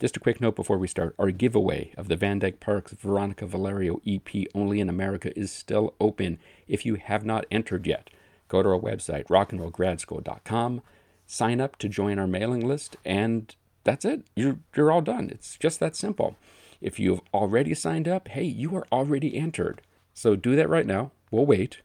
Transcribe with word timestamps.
Just 0.00 0.16
a 0.16 0.20
quick 0.20 0.40
note 0.40 0.56
before 0.56 0.76
we 0.76 0.88
start 0.88 1.14
our 1.20 1.30
giveaway 1.30 1.92
of 1.96 2.08
the 2.08 2.16
Van 2.16 2.40
Dyke 2.40 2.58
Parks 2.58 2.92
Veronica 2.92 3.46
Valerio 3.46 4.00
EP 4.04 4.28
Only 4.52 4.80
in 4.80 4.88
America 4.88 5.36
is 5.38 5.52
still 5.52 5.94
open. 6.00 6.40
If 6.66 6.84
you 6.84 6.96
have 6.96 7.24
not 7.24 7.46
entered 7.48 7.86
yet, 7.86 8.10
go 8.48 8.60
to 8.60 8.70
our 8.70 8.78
website, 8.78 9.28
rockandrollgradschool.com, 9.28 10.82
sign 11.26 11.60
up 11.60 11.78
to 11.78 11.88
join 11.88 12.18
our 12.18 12.26
mailing 12.26 12.66
list, 12.66 12.96
and 13.04 13.54
that's 13.84 14.04
it. 14.04 14.24
You're, 14.34 14.58
you're 14.76 14.90
all 14.90 15.00
done. 15.00 15.30
It's 15.30 15.56
just 15.58 15.78
that 15.78 15.94
simple. 15.94 16.36
If 16.80 16.98
you've 16.98 17.20
already 17.32 17.72
signed 17.72 18.08
up, 18.08 18.26
hey, 18.26 18.44
you 18.44 18.74
are 18.74 18.88
already 18.90 19.36
entered. 19.36 19.80
So 20.12 20.34
do 20.34 20.56
that 20.56 20.68
right 20.68 20.86
now. 20.86 21.12
We'll 21.30 21.46
wait. 21.46 21.82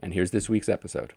And 0.00 0.12
here's 0.12 0.32
this 0.32 0.50
week's 0.50 0.68
episode. 0.68 1.14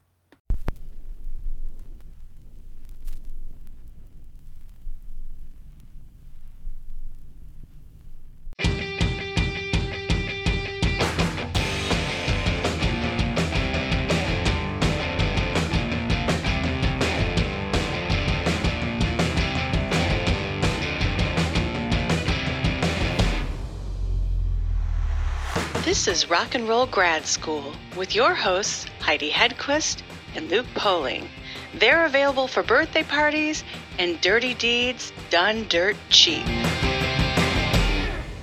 Rock 26.29 26.53
and 26.55 26.67
Roll 26.67 26.85
Grad 26.85 27.25
School 27.25 27.73
with 27.97 28.13
your 28.13 28.35
hosts, 28.35 28.85
Heidi 28.99 29.31
Hedquist 29.31 30.03
and 30.35 30.47
Luke 30.49 30.67
Poling. 30.75 31.27
They're 31.75 32.05
available 32.05 32.47
for 32.47 32.61
birthday 32.61 33.03
parties 33.03 33.63
and 33.97 34.19
dirty 34.21 34.53
deeds 34.53 35.11
done 35.29 35.65
dirt 35.69 35.95
cheap. 36.09 36.45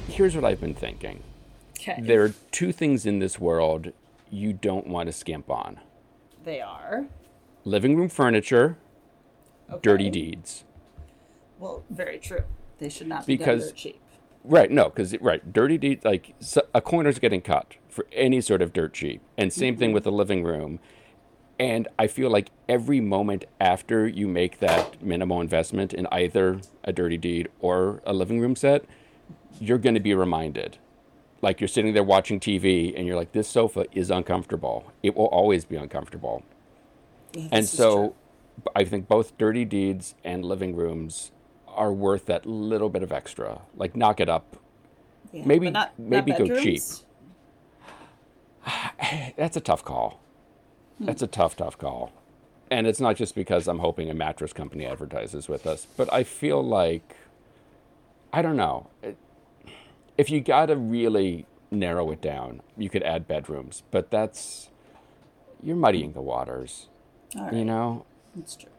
Here's 0.09 0.35
what 0.35 0.45
I've 0.45 0.61
been 0.61 0.75
thinking 0.75 1.23
Okay. 1.79 2.01
there 2.01 2.23
are 2.25 2.35
two 2.51 2.73
things 2.73 3.07
in 3.07 3.19
this 3.21 3.39
world 3.39 3.93
you 4.31 4.53
don't 4.53 4.87
want 4.89 5.07
to 5.07 5.13
skimp 5.13 5.49
on 5.51 5.79
They 6.45 6.61
are. 6.61 7.05
living 7.65 7.97
room 7.97 8.09
furniture, 8.09 8.77
Okay. 9.71 9.81
dirty 9.83 10.11
deeds. 10.11 10.65
Well, 11.61 11.85
very 11.91 12.19
true. 12.19 12.43
They 12.79 12.89
should 12.89 13.07
not 13.07 13.27
be 13.27 13.37
Because- 13.37 13.61
done 13.67 13.69
dirt 13.71 13.77
cheap. 13.77 14.01
Right, 14.49 14.71
no, 14.71 14.85
because 14.85 15.19
right, 15.21 15.53
dirty 15.53 15.77
deeds 15.77 16.05
like 16.05 16.35
a 16.73 16.81
corner's 16.81 17.19
getting 17.19 17.41
cut 17.41 17.75
for 17.89 18.07
any 18.13 18.41
sort 18.41 18.63
of 18.63 18.73
dirt 18.73 18.95
cheap, 18.95 19.21
and 19.37 19.53
same 19.53 19.77
thing 19.77 19.93
with 19.93 20.05
the 20.05 20.13
living 20.13 20.45
room. 20.45 20.79
And 21.59 21.89
I 21.99 22.07
feel 22.07 22.31
like 22.31 22.51
every 22.69 23.01
moment 23.01 23.47
after 23.61 24.07
you 24.07 24.29
make 24.29 24.61
that 24.61 25.03
minimal 25.03 25.41
investment 25.41 25.95
in 25.95 26.07
either 26.13 26.61
a 26.85 26.93
dirty 26.93 27.17
deed 27.17 27.49
or 27.61 28.03
a 28.05 28.13
living 28.13 28.41
room 28.41 28.55
set, 28.55 28.85
you're 29.59 29.79
going 29.79 29.95
to 29.95 30.01
be 30.01 30.15
reminded. 30.15 30.77
Like 31.41 31.61
you're 31.61 31.69
sitting 31.69 31.95
there 31.95 32.05
watching 32.05 32.39
TV, 32.39 32.95
and 32.97 33.07
you're 33.07 33.17
like, 33.17 33.33
"This 33.33 33.49
sofa 33.49 33.87
is 33.93 34.11
uncomfortable. 34.11 34.93
It 35.03 35.17
will 35.17 35.27
always 35.27 35.65
be 35.65 35.77
uncomfortable." 35.77 36.45
Yeah, 37.33 37.49
And 37.51 37.67
so 37.67 38.15
I 38.75 38.85
think 38.85 39.09
both 39.09 39.37
dirty 39.39 39.65
deeds 39.65 40.15
and 40.25 40.45
living 40.45 40.77
rooms 40.77 41.33
are 41.77 41.93
worth 41.93 42.27
that 42.27 42.47
little 42.47 42.89
bit 42.89 43.03
of 43.03 43.13
extra. 43.13 43.61
Like 43.77 43.97
knock 43.97 44.21
it 44.21 44.29
up. 44.29 44.57
Yeah, 45.33 45.43
maybe- 45.45 45.71
not, 45.71 45.99
maybe 45.99 46.33
not 46.33 46.39
go 46.39 46.61
cheap. 46.63 46.83
That's 49.37 49.57
a 49.57 49.61
tough 49.61 49.85
call. 49.85 50.21
Hmm. 50.99 51.07
That's 51.07 51.23
a 51.23 51.27
tough, 51.27 51.57
tough 51.57 51.79
call. 51.79 52.13
And 52.71 52.87
it's 52.87 53.01
not 53.01 53.17
just 53.17 53.35
because 53.35 53.69
I'm 53.69 53.79
hoping 53.79 54.11
a 54.11 54.15
mattress 54.15 54.53
company 54.53 54.87
advertises 54.87 55.49
with 55.49 55.67
us, 55.67 55.87
but 55.97 56.13
I 56.13 56.25
feel 56.25 56.63
like 56.63 57.17
I 58.33 58.43
don't 58.43 58.57
know. 58.57 58.89
If 60.19 60.31
you 60.31 60.41
got 60.41 60.67
to 60.67 60.77
really 60.77 61.47
narrow 61.71 62.11
it 62.11 62.21
down, 62.21 62.61
you 62.77 62.91
could 62.91 63.03
add 63.03 63.29
bedrooms, 63.29 63.83
but 63.91 64.11
that's 64.11 64.69
you're 65.63 65.77
muddying 65.77 66.13
the 66.13 66.21
waters, 66.21 66.89
right. 67.35 67.53
you 67.53 67.65
know? 67.65 68.05
That's 68.35 68.57
true. 68.57 68.71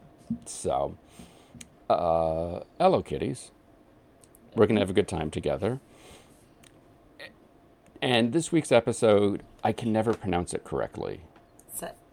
So, 0.46 0.98
uh, 1.90 2.62
hello, 2.80 3.02
kitties. 3.02 3.52
We're 4.56 4.66
going 4.66 4.76
to 4.76 4.82
have 4.82 4.90
a 4.90 4.94
good 4.94 5.08
time 5.08 5.30
together. 5.30 5.80
And 8.02 8.32
this 8.34 8.52
week's 8.52 8.72
episode, 8.72 9.44
I 9.64 9.72
can 9.72 9.92
never 9.92 10.14
pronounce 10.14 10.54
it 10.54 10.64
correctly. 10.64 11.22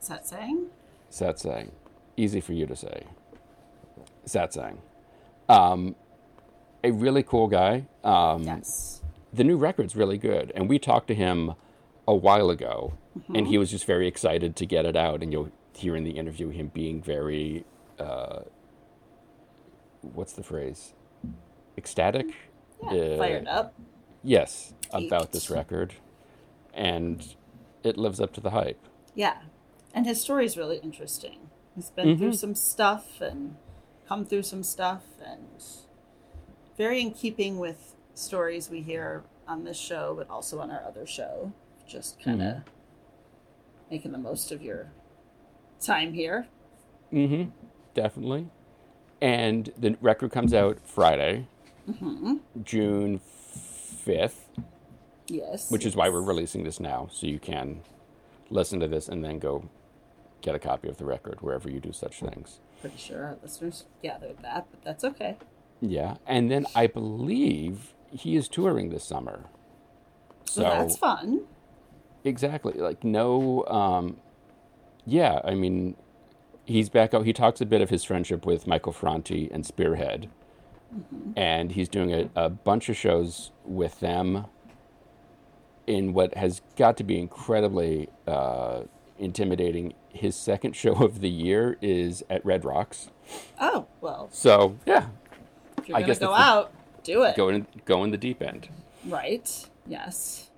Saying? 0.01 0.67
Satsang. 1.11 1.71
Easy 2.17 2.41
for 2.41 2.53
you 2.53 2.67
to 2.67 2.77
say. 2.77 3.05
Satsang. 4.27 4.79
Um, 5.49 5.95
a 6.83 6.91
really 6.91 7.23
cool 7.23 7.49
guy. 7.49 7.87
Um, 8.03 8.43
Yes. 8.45 9.03
the 9.33 9.45
new 9.45 9.57
record's 9.57 9.97
really 9.97 10.19
good. 10.19 10.53
And 10.55 10.69
we 10.69 10.79
talked 10.79 11.07
to 11.09 11.15
him 11.15 11.55
a 12.07 12.15
while 12.15 12.51
ago, 12.51 12.95
and 13.35 13.47
he 13.47 13.57
was 13.57 13.71
just 13.71 13.87
very 13.87 14.07
excited 14.07 14.57
to 14.57 14.67
get 14.67 14.85
it 14.85 14.97
out. 14.97 15.23
And 15.23 15.33
you'll 15.33 15.51
hear 15.73 15.97
in 15.97 16.05
the 16.05 16.13
interview 16.13 16.51
him 16.51 16.69
being 16.75 17.01
very, 17.03 17.65
uh, 17.99 18.41
what's 20.13 20.33
the 20.33 20.43
phrase? 20.43 20.93
Ecstatic? 21.77 22.27
Yeah, 22.83 22.91
Uh, 22.91 23.19
fired 23.19 23.47
up. 23.49 23.75
Yes, 24.23 24.75
about 24.93 25.33
this 25.33 25.51
record. 25.51 25.95
And 26.73 27.35
it 27.83 27.97
lives 27.97 28.21
up 28.21 28.33
to 28.35 28.41
the 28.41 28.51
hype. 28.51 28.81
Yeah. 29.15 29.43
And 29.95 30.07
his 30.07 30.21
story 30.21 30.45
is 30.45 30.57
really 30.57 30.79
interesting. 30.79 31.51
He's 31.75 31.91
been 31.91 32.19
through 32.19 32.31
Mhm. 32.31 32.37
some 32.37 32.55
stuff 32.55 33.21
and 33.21 33.57
come 34.07 34.25
through 34.25 34.43
some 34.43 34.63
stuff 34.63 35.03
and 35.25 35.63
very 36.77 37.01
in 37.01 37.13
keeping 37.13 37.59
with 37.59 37.95
stories 38.15 38.69
we 38.71 38.83
hear 38.83 39.25
on 39.47 39.65
this 39.65 39.77
show, 39.77 40.15
but 40.17 40.29
also 40.31 40.61
on 40.61 40.71
our 40.71 40.83
other 40.85 41.07
show. 41.07 41.53
Just 41.87 42.19
kind 42.21 42.43
of 42.43 42.63
making 43.91 44.13
the 44.13 44.19
most 44.19 44.51
of 44.51 44.63
your 44.63 44.91
time 45.81 46.13
here. 46.15 46.49
Mm-hmm. 47.13 47.51
Definitely. 47.95 48.49
And 49.21 49.73
the 49.79 49.97
record 50.01 50.33
comes 50.33 50.53
out 50.55 50.79
Friday, 50.85 51.47
Mm-hmm. 51.89 52.37
June 52.63 53.21
5th, 54.07 54.37
Yes. 55.29 55.71
which 55.71 55.85
is 55.85 55.95
why 55.95 56.09
we're 56.09 56.23
releasing 56.23 56.65
this 56.65 56.81
now, 56.81 57.09
so 57.13 57.27
you 57.27 57.39
can 57.39 57.81
listen 58.51 58.81
to 58.81 58.89
this 58.89 59.09
and 59.09 59.23
then 59.25 59.39
go 59.39 59.69
get 60.41 60.55
a 60.55 60.59
copy 60.59 60.89
of 60.89 60.97
the 60.97 61.05
record 61.05 61.39
wherever 61.43 61.71
you 61.71 61.81
do 61.81 61.93
such 61.93 62.21
things. 62.21 62.61
Pretty 62.81 62.97
sure 62.97 63.25
our 63.25 63.37
listeners 63.43 63.85
gathered 64.03 64.39
that, 64.43 64.67
but 64.71 64.83
that's 64.83 65.05
okay. 65.05 65.37
Yeah. 65.81 66.17
And 66.27 66.51
then 66.51 66.67
I 66.75 66.87
believe 66.87 67.93
he 68.11 68.37
is 68.37 68.49
touring 68.49 68.89
this 68.91 69.05
summer. 69.05 69.45
So 70.47 70.63
So 70.63 70.69
that's 70.69 70.97
fun. 70.97 71.43
Exactly. 72.25 72.75
Like 72.75 73.05
no 73.05 73.65
um 73.67 74.19
yeah, 75.07 75.41
I 75.45 75.55
mean 75.55 75.97
he's 76.65 76.89
back 76.89 77.15
out 77.15 77.25
he 77.27 77.33
talks 77.33 77.61
a 77.61 77.67
bit 77.67 77.81
of 77.81 77.91
his 77.91 78.05
friendship 78.05 78.45
with 78.47 78.67
Michael 78.67 78.93
Franti 78.93 79.49
and 79.53 79.65
Spearhead. 79.67 80.29
And 81.37 81.73
he's 81.73 81.89
doing 81.89 82.13
a, 82.15 82.31
a 82.37 82.49
bunch 82.49 82.89
of 82.89 82.97
shows 82.97 83.51
with 83.65 83.99
them 84.01 84.47
in 85.87 86.13
what 86.13 86.35
has 86.35 86.63
got 86.77 86.97
to 86.99 87.05
be 87.05 87.19
incredibly 87.19 88.09
uh, 88.27 88.83
intimidating. 89.19 89.95
His 90.11 90.37
second 90.37 90.77
show 90.77 90.93
of 91.05 91.21
the 91.21 91.29
year 91.29 91.77
is 91.83 92.23
at 92.31 92.45
Red 92.47 92.65
Rocks. 92.65 93.09
Oh, 93.61 93.87
well, 94.01 94.29
So 94.33 94.77
yeah, 94.87 95.07
if 95.79 95.89
you're 95.89 95.97
I 95.97 96.01
going 96.01 96.07
guess 96.07 96.19
to 96.19 96.27
go 96.27 96.31
that's 96.33 96.45
the- 96.45 96.51
out, 96.51 96.73
do 97.03 97.23
it. 97.25 97.37
go 97.37 97.49
in 97.49 97.67
go 97.85 98.05
in 98.05 98.11
the 98.13 98.17
deep 98.17 98.41
end. 98.41 98.69
Right. 99.05 99.69
Yes. 99.87 100.51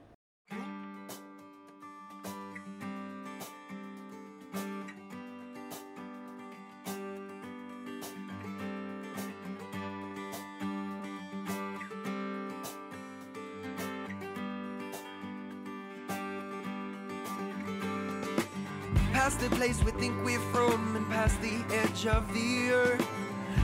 Past 19.26 19.40
the 19.40 19.50
place 19.56 19.82
we 19.82 19.90
think 19.90 20.14
we're 20.24 20.38
from 20.54 20.94
and 20.94 21.04
past 21.10 21.42
the 21.42 21.56
edge 21.74 22.06
of 22.06 22.32
the 22.32 22.70
earth. 22.70 23.04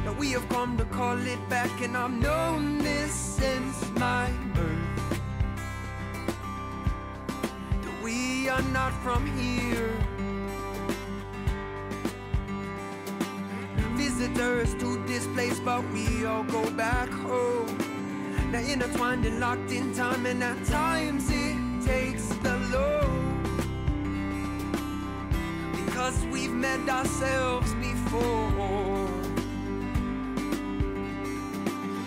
Now 0.04 0.12
we 0.14 0.32
have 0.32 0.48
come 0.48 0.76
to 0.76 0.84
call 0.86 1.16
it 1.16 1.38
back, 1.48 1.70
and 1.80 1.96
I've 1.96 2.10
known 2.10 2.78
this 2.78 3.12
since 3.12 3.88
my 3.90 4.28
birth. 4.54 5.22
That 7.82 8.02
we 8.02 8.48
are 8.48 8.62
not 8.72 8.92
from 9.04 9.24
here. 9.38 9.94
Visitors 13.94 14.74
to 14.82 14.96
this 15.06 15.28
place, 15.28 15.60
but 15.60 15.88
we 15.92 16.26
all 16.26 16.42
go 16.42 16.68
back 16.72 17.08
home. 17.08 17.78
Now 18.50 18.58
intertwined 18.58 19.24
and 19.26 19.38
locked 19.38 19.70
in 19.70 19.94
time, 19.94 20.26
and 20.26 20.42
at 20.42 20.64
times 20.64 21.30
it 21.30 21.86
takes 21.86 22.26
the 22.42 22.51
Because 26.02 26.26
we've 26.32 26.50
met 26.50 26.88
ourselves 26.88 27.72
before. 27.74 29.08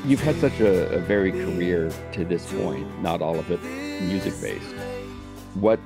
You've 0.06 0.20
had 0.20 0.36
such 0.36 0.60
a, 0.60 0.96
a 0.96 1.00
varied 1.00 1.36
career 1.36 1.90
to 2.12 2.26
this 2.26 2.46
point, 2.52 3.02
not 3.02 3.22
all 3.22 3.40
of 3.40 3.50
it 3.52 3.64
music 4.02 4.34
based. 4.42 4.76
What 5.54 5.80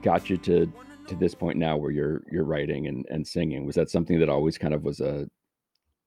got 0.00 0.30
you 0.30 0.38
to 0.38 0.72
to 1.08 1.14
this 1.14 1.34
point 1.34 1.58
now 1.58 1.76
where 1.76 1.90
you're 1.90 2.22
you're 2.32 2.44
writing 2.44 2.86
and, 2.86 3.04
and 3.10 3.28
singing? 3.28 3.66
Was 3.66 3.74
that 3.74 3.90
something 3.90 4.18
that 4.20 4.30
always 4.30 4.56
kind 4.56 4.72
of 4.72 4.82
was 4.82 5.00
a 5.00 5.28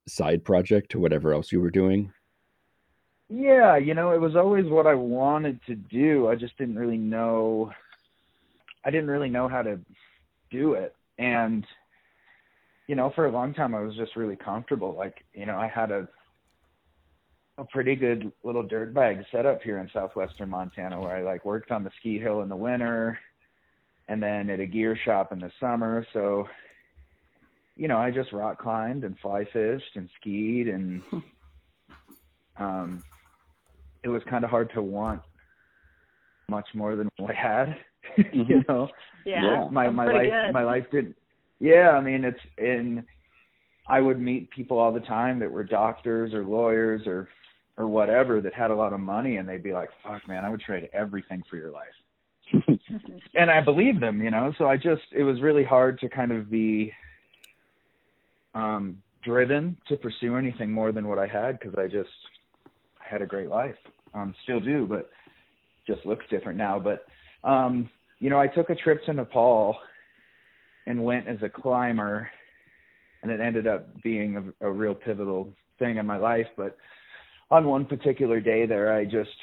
side 0.08 0.44
project 0.44 0.90
to 0.90 0.98
whatever 0.98 1.32
else 1.32 1.52
you 1.52 1.60
were 1.60 1.70
doing? 1.70 2.12
Yeah, 3.28 3.76
you 3.76 3.94
know, 3.94 4.10
it 4.10 4.20
was 4.20 4.34
always 4.34 4.66
what 4.66 4.88
I 4.88 4.96
wanted 4.96 5.60
to 5.66 5.76
do. 5.76 6.26
I 6.26 6.34
just 6.34 6.58
didn't 6.58 6.80
really 6.80 6.98
know 6.98 7.70
I 8.84 8.90
didn't 8.90 9.08
really 9.08 9.30
know 9.30 9.46
how 9.46 9.62
to 9.62 9.78
do 10.50 10.72
it. 10.72 10.96
And 11.18 11.66
you 12.86 12.94
know, 12.94 13.12
for 13.14 13.26
a 13.26 13.32
long 13.32 13.54
time 13.54 13.74
I 13.74 13.80
was 13.80 13.96
just 13.96 14.16
really 14.16 14.36
comfortable. 14.36 14.94
Like, 14.96 15.24
you 15.32 15.46
know, 15.46 15.56
I 15.56 15.68
had 15.68 15.90
a 15.90 16.08
a 17.56 17.64
pretty 17.64 17.94
good 17.94 18.32
little 18.42 18.64
dirt 18.64 18.92
bag 18.92 19.24
set 19.30 19.46
up 19.46 19.62
here 19.62 19.78
in 19.78 19.88
southwestern 19.92 20.50
Montana 20.50 21.00
where 21.00 21.16
I 21.16 21.22
like 21.22 21.44
worked 21.44 21.70
on 21.70 21.84
the 21.84 21.90
ski 22.00 22.18
hill 22.18 22.42
in 22.42 22.48
the 22.48 22.56
winter 22.56 23.18
and 24.08 24.22
then 24.22 24.50
at 24.50 24.58
a 24.58 24.66
gear 24.66 24.98
shop 25.04 25.32
in 25.32 25.38
the 25.38 25.52
summer. 25.60 26.04
So, 26.12 26.48
you 27.76 27.86
know, 27.86 27.96
I 27.96 28.10
just 28.10 28.32
rock 28.32 28.60
climbed 28.60 29.04
and 29.04 29.16
fly 29.20 29.44
fished 29.52 29.94
and 29.94 30.08
skied 30.20 30.68
and 30.68 31.02
um 32.58 33.02
it 34.02 34.08
was 34.08 34.22
kind 34.28 34.44
of 34.44 34.50
hard 34.50 34.70
to 34.74 34.82
want 34.82 35.22
much 36.50 36.66
more 36.74 36.94
than 36.96 37.08
what 37.16 37.30
I 37.30 37.34
had, 37.34 37.76
Mm-hmm. 38.18 38.50
you 38.50 38.64
know. 38.68 38.88
Yeah. 39.24 39.68
My 39.70 39.88
my 39.88 40.06
life 40.06 40.30
good. 40.30 40.52
my 40.52 40.64
life 40.64 40.84
did 40.90 41.14
Yeah, 41.60 41.90
I 41.90 42.00
mean 42.00 42.24
it's 42.24 42.40
in 42.58 43.04
I 43.88 44.00
would 44.00 44.20
meet 44.20 44.50
people 44.50 44.78
all 44.78 44.92
the 44.92 45.00
time 45.00 45.38
that 45.40 45.50
were 45.50 45.64
doctors 45.64 46.32
or 46.32 46.44
lawyers 46.44 47.06
or 47.06 47.28
or 47.76 47.88
whatever 47.88 48.40
that 48.40 48.54
had 48.54 48.70
a 48.70 48.74
lot 48.74 48.92
of 48.92 49.00
money 49.00 49.36
and 49.36 49.48
they'd 49.48 49.62
be 49.62 49.72
like, 49.72 49.90
"Fuck, 50.02 50.26
man, 50.28 50.44
I 50.44 50.50
would 50.50 50.60
trade 50.60 50.88
everything 50.92 51.42
for 51.50 51.56
your 51.56 51.70
life." 51.70 51.88
and 53.34 53.50
I 53.50 53.60
believed 53.60 54.00
them, 54.00 54.22
you 54.22 54.30
know. 54.30 54.52
So 54.58 54.66
I 54.66 54.76
just 54.76 55.02
it 55.12 55.22
was 55.22 55.40
really 55.40 55.64
hard 55.64 55.98
to 56.00 56.08
kind 56.08 56.32
of 56.32 56.50
be 56.50 56.92
um 58.54 58.98
driven 59.22 59.76
to 59.88 59.96
pursue 59.96 60.36
anything 60.36 60.70
more 60.70 60.92
than 60.92 61.08
what 61.08 61.18
I 61.18 61.26
had 61.26 61.58
because 61.58 61.74
I 61.78 61.86
just 61.86 62.10
I 63.00 63.08
had 63.08 63.22
a 63.22 63.26
great 63.26 63.48
life. 63.48 63.76
Um 64.14 64.34
still 64.44 64.60
do, 64.60 64.86
but 64.86 65.10
just 65.86 66.06
looks 66.06 66.24
different 66.30 66.58
now, 66.58 66.78
but 66.78 67.06
um 67.48 67.90
you 68.24 68.30
know, 68.30 68.40
I 68.40 68.46
took 68.46 68.70
a 68.70 68.74
trip 68.74 69.04
to 69.04 69.12
Nepal 69.12 69.76
and 70.86 71.04
went 71.04 71.28
as 71.28 71.36
a 71.42 71.48
climber 71.50 72.30
and 73.22 73.30
it 73.30 73.38
ended 73.38 73.66
up 73.66 73.86
being 74.02 74.54
a, 74.62 74.66
a 74.66 74.72
real 74.72 74.94
pivotal 74.94 75.52
thing 75.78 75.98
in 75.98 76.06
my 76.06 76.16
life, 76.16 76.46
but 76.56 76.74
on 77.50 77.66
one 77.66 77.84
particular 77.84 78.40
day 78.40 78.64
there 78.64 78.94
I 78.94 79.04
just 79.04 79.36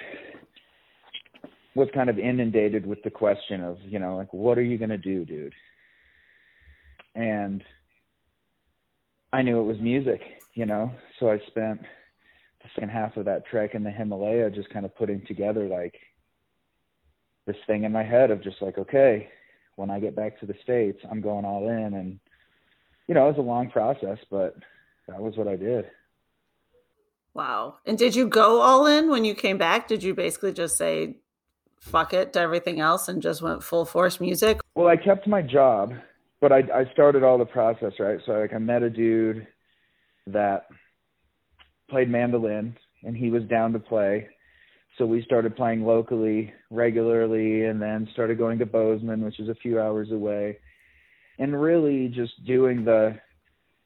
was 1.75 1.89
kind 1.94 2.10
of 2.10 2.18
inundated 2.18 2.88
with 2.88 3.04
the 3.04 3.12
question 3.12 3.63
of, 3.63 3.78
you 3.83 4.00
know, 4.00 4.18
like 4.18 4.33
what 4.33 4.57
are 4.57 4.63
you 4.63 4.80
going 4.80 4.89
to 4.89 4.98
do, 4.98 5.25
dude? 5.25 5.54
And 7.13 7.63
I 9.31 9.44
knew 9.44 9.60
it 9.60 9.66
was 9.66 9.80
music, 9.80 10.22
you 10.56 10.66
know. 10.66 10.92
So 11.19 11.30
I 11.30 11.38
spent 11.45 11.81
the 12.63 12.69
second 12.74 12.89
half 12.89 13.16
of 13.16 13.25
that 13.25 13.45
trek 13.45 13.75
in 13.75 13.83
the 13.83 13.92
Himalaya 13.92 14.50
just 14.50 14.72
kind 14.72 14.88
of 14.88 14.95
putting 14.95 15.24
together 15.28 15.68
like 15.68 15.94
this 17.45 17.57
thing 17.67 17.83
in 17.83 17.91
my 17.91 18.03
head 18.03 18.31
of 18.31 18.43
just 18.43 18.61
like, 18.61 18.77
okay, 18.77 19.29
when 19.75 19.89
I 19.89 19.99
get 19.99 20.15
back 20.15 20.39
to 20.39 20.45
the 20.45 20.55
States, 20.63 20.99
I'm 21.09 21.21
going 21.21 21.45
all 21.45 21.69
in 21.69 21.93
and 21.93 22.19
you 23.07 23.15
know, 23.15 23.25
it 23.25 23.35
was 23.35 23.39
a 23.39 23.41
long 23.41 23.69
process, 23.69 24.17
but 24.29 24.55
that 25.07 25.19
was 25.19 25.35
what 25.35 25.47
I 25.47 25.55
did. 25.55 25.85
Wow. 27.33 27.75
And 27.85 27.97
did 27.97 28.15
you 28.15 28.27
go 28.27 28.61
all 28.61 28.85
in 28.85 29.09
when 29.09 29.25
you 29.25 29.35
came 29.35 29.57
back? 29.57 29.88
Did 29.88 30.03
you 30.03 30.13
basically 30.13 30.53
just 30.53 30.77
say 30.77 31.17
fuck 31.79 32.13
it 32.13 32.33
to 32.33 32.39
everything 32.39 32.79
else 32.79 33.07
and 33.07 33.21
just 33.21 33.41
went 33.41 33.63
full 33.63 33.85
force 33.85 34.19
music? 34.19 34.59
Well, 34.75 34.87
I 34.87 34.97
kept 34.97 35.27
my 35.27 35.41
job, 35.41 35.94
but 36.39 36.51
I 36.51 36.59
I 36.73 36.91
started 36.94 37.23
all 37.23 37.37
the 37.37 37.45
process, 37.45 37.94
right? 37.99 38.19
So 38.25 38.33
like 38.33 38.53
I 38.53 38.59
met 38.59 38.83
a 38.83 38.89
dude 38.89 39.47
that 40.27 40.67
played 41.89 42.09
mandolin 42.09 42.77
and 43.03 43.17
he 43.17 43.29
was 43.29 43.44
down 43.44 43.73
to 43.73 43.79
play. 43.79 44.27
So 44.97 45.05
we 45.05 45.23
started 45.23 45.55
playing 45.55 45.85
locally 45.85 46.53
regularly 46.69 47.65
and 47.65 47.81
then 47.81 48.07
started 48.13 48.38
going 48.38 48.59
to 48.59 48.65
Bozeman, 48.65 49.23
which 49.23 49.39
is 49.39 49.49
a 49.49 49.55
few 49.55 49.79
hours 49.79 50.11
away. 50.11 50.59
And 51.39 51.59
really 51.59 52.07
just 52.09 52.45
doing 52.45 52.83
the 52.85 53.17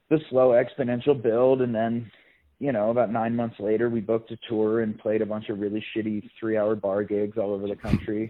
the 0.09 0.19
slow 0.29 0.49
exponential 0.49 1.19
build 1.19 1.61
and 1.61 1.73
then 1.73 2.11
you 2.59 2.71
know, 2.71 2.89
about 2.89 3.11
nine 3.11 3.35
months 3.35 3.57
later, 3.59 3.89
we 3.89 3.99
booked 3.99 4.31
a 4.31 4.37
tour 4.47 4.81
and 4.81 4.97
played 4.97 5.21
a 5.21 5.25
bunch 5.25 5.49
of 5.49 5.59
really 5.59 5.83
shitty 5.95 6.29
three-hour 6.39 6.75
bar 6.75 7.03
gigs 7.03 7.37
all 7.37 7.53
over 7.53 7.67
the 7.67 7.75
country. 7.75 8.29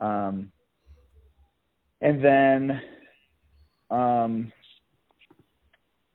Um, 0.00 0.50
and 2.00 2.24
then, 2.24 2.82
um, 3.90 4.52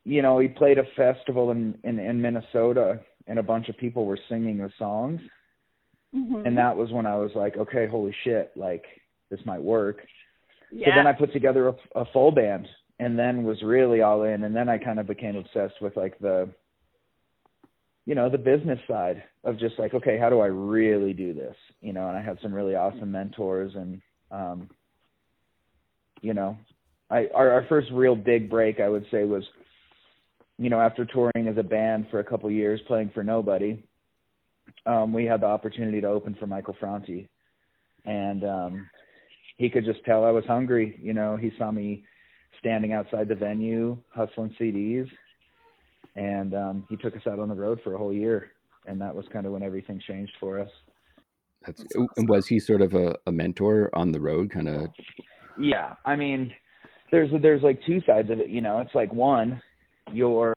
you 0.03 0.21
know, 0.21 0.35
we 0.35 0.47
played 0.47 0.77
a 0.77 0.83
festival 0.95 1.51
in, 1.51 1.77
in 1.83 1.99
in 1.99 2.21
Minnesota, 2.21 2.99
and 3.27 3.39
a 3.39 3.43
bunch 3.43 3.69
of 3.69 3.77
people 3.77 4.05
were 4.05 4.19
singing 4.27 4.57
the 4.57 4.71
songs, 4.77 5.21
and 6.45 6.57
that 6.57 6.75
was 6.75 6.91
when 6.91 7.05
I 7.05 7.15
was 7.17 7.31
like, 7.35 7.57
okay, 7.57 7.87
holy 7.87 8.15
shit, 8.23 8.51
like 8.55 8.83
this 9.29 9.39
might 9.45 9.61
work. 9.61 10.01
So 10.89 10.95
then 10.95 11.07
I 11.07 11.13
put 11.13 11.33
together 11.33 11.69
a, 11.69 11.75
a 11.95 12.05
full 12.13 12.31
band, 12.31 12.67
and 12.99 13.17
then 13.19 13.43
was 13.43 13.61
really 13.61 14.01
all 14.01 14.23
in, 14.23 14.43
and 14.43 14.55
then 14.55 14.69
I 14.69 14.77
kind 14.77 14.99
of 14.99 15.07
became 15.07 15.35
obsessed 15.35 15.81
with 15.81 15.95
like 15.97 16.17
the 16.19 16.49
you 18.05 18.13
know 18.13 18.29
the 18.29 18.37
business 18.37 18.79
side 18.87 19.23
of 19.43 19.59
just 19.59 19.77
like 19.79 19.93
okay 19.93 20.17
how 20.17 20.29
do 20.29 20.39
i 20.39 20.45
really 20.45 21.13
do 21.13 21.33
this? 21.33 21.55
You 21.81 21.93
know 21.93 22.07
and 22.07 22.17
i 22.17 22.21
had 22.21 22.37
some 22.41 22.53
really 22.53 22.75
awesome 22.75 23.11
mentors 23.11 23.73
and 23.75 24.01
um 24.31 24.69
you 26.21 26.33
know 26.33 26.57
i 27.09 27.27
our, 27.33 27.51
our 27.51 27.65
first 27.67 27.89
real 27.91 28.15
big 28.15 28.49
break 28.49 28.79
i 28.79 28.87
would 28.87 29.05
say 29.11 29.23
was 29.23 29.43
you 30.57 30.69
know 30.69 30.79
after 30.79 31.05
touring 31.05 31.47
as 31.47 31.57
a 31.57 31.63
band 31.63 32.07
for 32.09 32.19
a 32.19 32.23
couple 32.23 32.49
years 32.49 32.79
playing 32.87 33.11
for 33.13 33.23
nobody 33.23 33.83
um 34.85 35.13
we 35.13 35.25
had 35.25 35.41
the 35.41 35.45
opportunity 35.45 36.01
to 36.01 36.07
open 36.07 36.35
for 36.39 36.47
michael 36.47 36.75
franti 36.79 37.27
and 38.05 38.43
um 38.43 38.89
he 39.57 39.69
could 39.69 39.85
just 39.85 40.03
tell 40.05 40.23
i 40.25 40.31
was 40.31 40.45
hungry 40.45 40.99
you 41.01 41.13
know 41.13 41.35
he 41.37 41.51
saw 41.57 41.71
me 41.71 42.03
standing 42.59 42.93
outside 42.93 43.27
the 43.27 43.35
venue 43.35 43.97
hustling 44.13 44.55
cds 44.59 45.09
and 46.15 46.53
um, 46.53 46.85
he 46.89 46.95
took 46.95 47.15
us 47.15 47.21
out 47.27 47.39
on 47.39 47.49
the 47.49 47.55
road 47.55 47.79
for 47.83 47.93
a 47.93 47.97
whole 47.97 48.13
year, 48.13 48.51
and 48.85 48.99
that 49.01 49.13
was 49.13 49.25
kind 49.31 49.45
of 49.45 49.51
when 49.51 49.63
everything 49.63 50.01
changed 50.07 50.33
for 50.39 50.59
us. 50.59 50.69
That's, 51.65 51.83
and 52.15 52.29
was 52.29 52.47
he 52.47 52.59
sort 52.59 52.81
of 52.81 52.93
a, 52.93 53.15
a 53.25 53.31
mentor 53.31 53.89
on 53.93 54.11
the 54.11 54.21
road, 54.21 54.51
kind 54.51 54.69
of? 54.69 54.87
Yeah, 55.59 55.95
I 56.05 56.15
mean, 56.15 56.53
there's 57.11 57.29
there's 57.41 57.63
like 57.63 57.79
two 57.85 58.01
sides 58.05 58.29
of 58.29 58.39
it. 58.39 58.49
You 58.49 58.61
know, 58.61 58.79
it's 58.79 58.95
like 58.95 59.11
one, 59.13 59.61
you're 60.13 60.55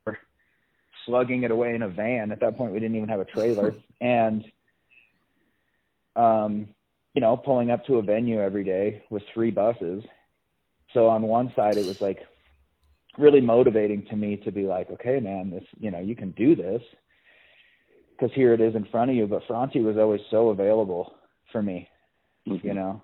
slugging 1.09 1.43
it 1.43 1.51
away 1.51 1.75
in 1.75 1.83
a 1.83 1.89
van. 1.89 2.31
At 2.31 2.41
that 2.41 2.57
point, 2.57 2.73
we 2.73 2.79
didn't 2.79 2.97
even 2.97 3.09
have 3.09 3.21
a 3.21 3.25
trailer, 3.25 3.75
and 4.01 4.45
um, 6.15 6.69
you 7.15 7.21
know, 7.21 7.37
pulling 7.37 7.71
up 7.71 7.85
to 7.87 7.97
a 7.97 8.03
venue 8.03 8.41
every 8.41 8.63
day 8.63 9.03
with 9.11 9.23
three 9.35 9.51
buses. 9.51 10.05
So 10.95 11.09
on 11.09 11.23
one 11.23 11.53
side, 11.57 11.77
it 11.77 11.87
was 11.87 12.01
like 12.01 12.21
really 13.19 13.41
motivating 13.41 14.07
to 14.07 14.17
me 14.17 14.37
to 14.37 14.53
be 14.53 14.63
like, 14.63 14.91
okay, 14.91 15.19
man, 15.21 15.51
this, 15.51 15.65
you 15.79 15.91
know, 15.91 16.01
you 16.01 16.15
can 16.15 16.31
do 16.33 16.55
this 16.55 16.83
because 18.13 18.35
here 18.35 18.53
it 18.53 18.61
is 18.61 18.75
in 18.75 18.85
front 18.87 19.11
of 19.11 19.17
you. 19.17 19.27
But 19.27 19.43
Franti 19.47 19.81
was 19.81 19.97
always 19.97 20.21
so 20.31 20.51
available 20.51 21.15
for 21.53 21.63
me, 21.63 21.89
you 22.45 22.75
know. 22.75 23.03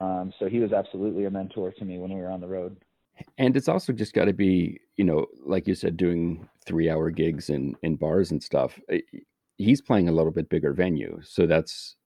Um, 0.00 0.32
so 0.38 0.48
he 0.48 0.60
was 0.60 0.72
absolutely 0.72 1.24
a 1.24 1.30
mentor 1.30 1.72
to 1.72 1.84
me 1.84 1.98
when 1.98 2.12
we 2.12 2.20
were 2.20 2.30
on 2.30 2.40
the 2.40 2.46
road. 2.46 2.76
And 3.38 3.56
it's 3.56 3.68
also 3.68 3.92
just 3.92 4.14
got 4.14 4.26
to 4.26 4.32
be, 4.32 4.80
you 4.96 5.04
know, 5.04 5.26
like 5.44 5.66
you 5.66 5.74
said, 5.74 5.96
doing 5.96 6.48
three 6.66 6.90
hour 6.90 7.10
gigs 7.10 7.50
in, 7.50 7.76
in 7.82 7.96
bars 7.96 8.30
and 8.30 8.42
stuff. 8.42 8.78
Eh, 8.90 9.00
He's 9.56 9.80
playing 9.80 10.08
a 10.08 10.12
little 10.12 10.30
bit 10.30 10.48
bigger 10.48 10.72
venue. 10.72 11.20
So 11.24 11.46
that's, 11.46 11.96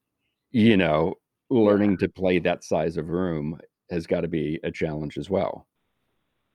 you 0.52 0.76
know, 0.76 1.14
learning 1.50 1.98
to 1.98 2.08
play 2.08 2.38
that 2.38 2.64
size 2.64 2.96
of 2.96 3.10
room 3.10 3.60
has 3.90 4.06
got 4.06 4.22
to 4.22 4.28
be 4.28 4.58
a 4.64 4.70
challenge 4.70 5.18
as 5.18 5.28
well. 5.28 5.66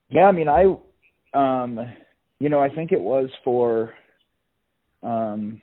Yeah, 0.10 0.26
I 0.26 0.32
mean, 0.32 0.48
I, 0.48 0.76
um, 1.34 1.80
you 2.40 2.50
know, 2.50 2.60
I 2.60 2.70
think 2.74 2.92
it 2.92 3.02
was 3.02 3.30
for, 3.44 3.94
um, 5.04 5.62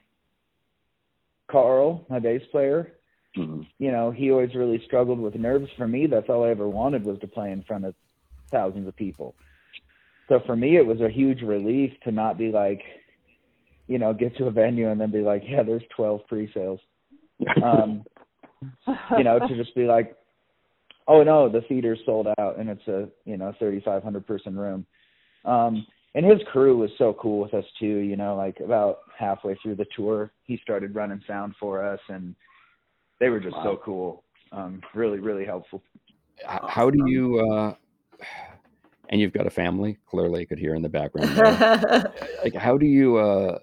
Carl, 1.51 2.07
my 2.09 2.21
bass 2.21 2.43
player. 2.53 2.93
You 3.37 3.67
know, 3.91 4.13
he 4.13 4.31
always 4.31 4.55
really 4.55 4.81
struggled 4.87 5.19
with 5.19 5.35
nerves. 5.35 5.69
For 5.77 5.89
me, 5.89 6.07
that's 6.07 6.29
all 6.29 6.45
I 6.45 6.51
ever 6.51 6.69
wanted 6.69 7.05
was 7.05 7.19
to 7.19 7.27
play 7.27 7.51
in 7.51 7.65
front 7.65 7.85
of 7.85 7.97
thousands 8.55 8.87
of 8.87 8.97
people. 8.97 9.35
So 10.29 10.41
for 10.47 10.57
me, 10.57 10.77
it 10.77 10.87
was 10.87 11.01
a 11.01 11.09
huge 11.09 11.43
relief 11.43 11.93
to 12.05 12.13
not 12.13 12.39
be 12.39 12.51
like, 12.51 12.81
you 13.87 13.99
know, 13.99 14.15
get 14.15 14.37
to 14.39 14.47
a 14.47 14.51
venue 14.51 14.91
and 14.91 15.01
then 15.01 15.11
be 15.11 15.21
like, 15.21 15.43
yeah, 15.47 15.63
there's 15.63 15.83
12 15.95 16.21
pre-sales. 16.27 16.81
Um, 17.63 18.05
you 19.19 19.25
know, 19.25 19.39
to 19.39 19.57
just 19.57 19.75
be 19.75 19.85
like, 19.85 20.17
oh 21.07 21.23
no, 21.23 21.51
the 21.51 21.61
theater's 21.69 22.01
sold 22.07 22.29
out 22.39 22.59
and 22.59 22.71
it's 22.71 22.87
a, 22.89 23.09
you 23.27 23.37
know, 23.37 23.53
3,500 23.59 24.27
person 24.27 24.57
room. 24.57 24.87
Um, 25.45 25.87
and 26.15 26.25
his 26.25 26.41
crew 26.51 26.77
was 26.79 26.91
so 26.97 27.17
cool 27.21 27.41
with 27.41 27.55
us 27.55 27.65
too. 27.79 27.99
You 27.99 28.17
know, 28.17 28.37
like 28.37 28.61
about 28.61 28.99
halfway 29.19 29.57
through 29.57 29.77
the 29.77 29.87
tour, 29.97 30.31
he 30.45 30.59
started 30.63 30.95
running 30.95 31.21
sound 31.27 31.55
for 31.59 31.85
us, 31.85 32.01
and 32.09 32.35
they 33.21 33.29
were 33.29 33.41
just 33.41 33.57
wow. 33.57 33.65
so 33.65 33.81
cool. 33.85 34.25
Um, 34.53 34.81
really, 34.95 35.19
really 35.19 35.45
helpful. 35.45 35.83
How 36.47 36.89
do 36.91 36.99
you? 37.07 37.41
Uh, 37.53 37.75
and 39.09 39.21
you've 39.21 39.33
got 39.33 39.47
a 39.47 39.51
family. 39.51 39.99
Clearly, 40.07 40.43
I 40.43 40.45
could 40.45 40.59
hear 40.59 40.75
in 40.75 40.83
the 40.83 40.89
background. 40.89 41.37
like, 42.43 42.55
how 42.55 42.79
do 42.79 42.87
you 42.87 43.17
uh, 43.17 43.59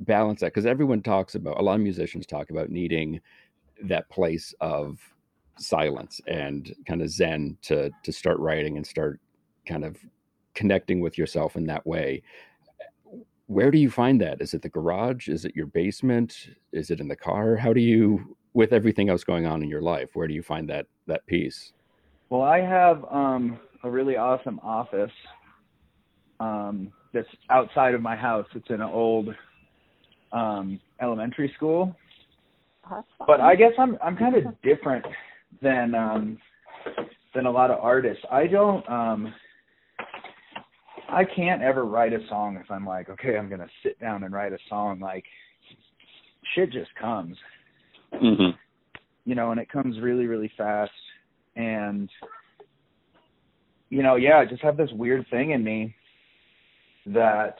balance 0.00 0.40
that? 0.40 0.46
Because 0.46 0.66
everyone 0.66 1.02
talks 1.02 1.34
about 1.34 1.58
a 1.58 1.62
lot 1.62 1.74
of 1.74 1.80
musicians 1.80 2.26
talk 2.26 2.50
about 2.50 2.70
needing 2.70 3.20
that 3.82 4.08
place 4.08 4.54
of 4.60 4.98
silence 5.58 6.20
and 6.26 6.74
kind 6.86 7.02
of 7.02 7.10
zen 7.10 7.56
to 7.62 7.90
to 8.02 8.12
start 8.12 8.38
writing 8.38 8.76
and 8.76 8.86
start 8.86 9.20
kind 9.66 9.84
of 9.84 9.96
connecting 10.54 11.00
with 11.00 11.16
yourself 11.16 11.56
in 11.56 11.66
that 11.66 11.86
way 11.86 12.22
where 13.46 13.70
do 13.70 13.78
you 13.78 13.90
find 13.90 14.20
that 14.20 14.40
is 14.40 14.54
it 14.54 14.62
the 14.62 14.68
garage 14.68 15.28
is 15.28 15.44
it 15.44 15.54
your 15.54 15.66
basement 15.66 16.48
is 16.72 16.90
it 16.90 17.00
in 17.00 17.08
the 17.08 17.16
car 17.16 17.56
how 17.56 17.72
do 17.72 17.80
you 17.80 18.36
with 18.54 18.72
everything 18.72 19.08
else 19.08 19.24
going 19.24 19.46
on 19.46 19.62
in 19.62 19.68
your 19.68 19.82
life 19.82 20.10
where 20.14 20.28
do 20.28 20.34
you 20.34 20.42
find 20.42 20.68
that 20.68 20.86
that 21.06 21.24
peace 21.26 21.72
well 22.28 22.42
i 22.42 22.60
have 22.60 23.04
um 23.10 23.58
a 23.86 23.90
really 23.90 24.16
awesome 24.16 24.60
office 24.62 25.10
um 26.40 26.92
that's 27.14 27.28
outside 27.50 27.94
of 27.94 28.02
my 28.02 28.16
house 28.16 28.46
it's 28.54 28.68
in 28.68 28.80
an 28.80 28.82
old 28.82 29.28
um 30.32 30.78
elementary 31.00 31.52
school 31.56 31.94
but 33.26 33.40
i 33.40 33.54
guess 33.54 33.72
i'm 33.78 33.96
i'm 34.02 34.16
kind 34.16 34.36
of 34.36 34.44
different 34.62 35.04
than 35.62 35.94
um 35.94 36.38
than 37.34 37.46
a 37.46 37.50
lot 37.50 37.70
of 37.70 37.78
artists. 37.80 38.24
I 38.30 38.46
don't 38.46 38.88
um 38.88 39.34
I 41.08 41.24
can't 41.24 41.62
ever 41.62 41.84
write 41.84 42.12
a 42.12 42.18
song 42.28 42.58
if 42.62 42.68
I'm 42.68 42.84
like, 42.84 43.08
okay, 43.10 43.36
I'm 43.36 43.48
gonna 43.48 43.68
sit 43.82 44.00
down 44.00 44.24
and 44.24 44.34
write 44.34 44.52
a 44.52 44.58
song. 44.68 44.98
Like, 44.98 45.24
shit 46.54 46.72
just 46.72 46.90
comes. 47.00 47.36
Mm-hmm. 48.12 48.56
You 49.24 49.34
know, 49.34 49.52
and 49.52 49.60
it 49.60 49.70
comes 49.70 50.00
really, 50.00 50.26
really 50.26 50.50
fast. 50.56 50.90
And 51.54 52.10
you 53.88 54.02
know, 54.02 54.16
yeah, 54.16 54.38
I 54.38 54.44
just 54.44 54.62
have 54.62 54.76
this 54.76 54.90
weird 54.92 55.26
thing 55.30 55.50
in 55.50 55.62
me 55.62 55.94
that, 57.06 57.56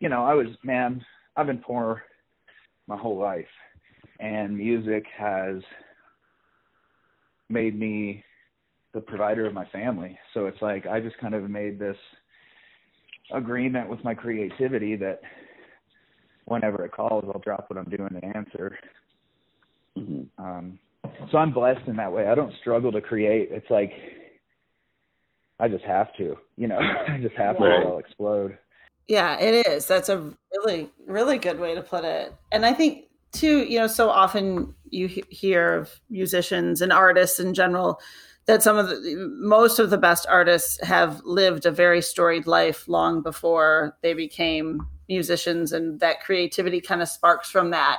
you 0.00 0.08
know, 0.08 0.24
I 0.24 0.34
was 0.34 0.46
man, 0.62 1.04
I've 1.36 1.46
been 1.46 1.58
poor 1.58 2.02
my 2.86 2.96
whole 2.96 3.18
life, 3.18 3.46
and 4.18 4.56
music 4.56 5.04
has 5.16 5.62
made 7.48 7.78
me 7.78 8.24
the 8.94 9.00
provider 9.00 9.46
of 9.46 9.54
my 9.54 9.66
family. 9.66 10.18
So 10.34 10.46
it's 10.46 10.60
like 10.60 10.86
I 10.86 11.00
just 11.00 11.18
kind 11.18 11.34
of 11.34 11.48
made 11.48 11.78
this 11.78 11.96
agreement 13.32 13.88
with 13.88 14.02
my 14.04 14.14
creativity 14.14 14.96
that 14.96 15.20
whenever 16.46 16.84
it 16.84 16.92
calls, 16.92 17.24
I'll 17.32 17.40
drop 17.40 17.66
what 17.68 17.78
I'm 17.78 17.90
doing 17.90 18.18
and 18.22 18.36
answer. 18.36 18.78
Mm-hmm. 19.96 20.44
Um, 20.44 20.78
so 21.30 21.38
I'm 21.38 21.52
blessed 21.52 21.86
in 21.86 21.96
that 21.96 22.12
way. 22.12 22.26
I 22.26 22.34
don't 22.34 22.52
struggle 22.60 22.90
to 22.92 23.00
create. 23.00 23.48
It's 23.52 23.70
like 23.70 23.92
I 25.60 25.68
just 25.68 25.84
have 25.84 26.14
to, 26.16 26.36
you 26.56 26.68
know, 26.68 26.78
I 27.08 27.18
just 27.20 27.36
have 27.36 27.58
to 27.58 27.64
I'll 27.64 27.98
explode. 27.98 28.58
Yeah, 29.06 29.38
it 29.40 29.66
is. 29.66 29.86
That's 29.86 30.08
a 30.08 30.32
really, 30.52 30.90
really 31.06 31.38
good 31.38 31.58
way 31.58 31.74
to 31.74 31.82
put 31.82 32.04
it. 32.04 32.34
And 32.52 32.66
I 32.66 32.74
think 32.74 33.06
too, 33.32 33.64
you 33.64 33.78
know, 33.78 33.86
so 33.86 34.10
often 34.10 34.74
you 34.90 35.08
hear 35.28 35.74
of 35.74 36.00
musicians 36.10 36.80
and 36.80 36.92
artists 36.92 37.40
in 37.40 37.54
general 37.54 38.00
that 38.46 38.62
some 38.62 38.78
of 38.78 38.88
the 38.88 39.30
most 39.38 39.78
of 39.78 39.90
the 39.90 39.98
best 39.98 40.26
artists 40.28 40.82
have 40.82 41.20
lived 41.24 41.66
a 41.66 41.70
very 41.70 42.00
storied 42.00 42.46
life 42.46 42.88
long 42.88 43.22
before 43.22 43.96
they 44.02 44.14
became 44.14 44.86
musicians 45.08 45.72
and 45.72 46.00
that 46.00 46.22
creativity 46.22 46.80
kind 46.80 47.02
of 47.02 47.08
sparks 47.08 47.50
from 47.50 47.70
that 47.70 47.98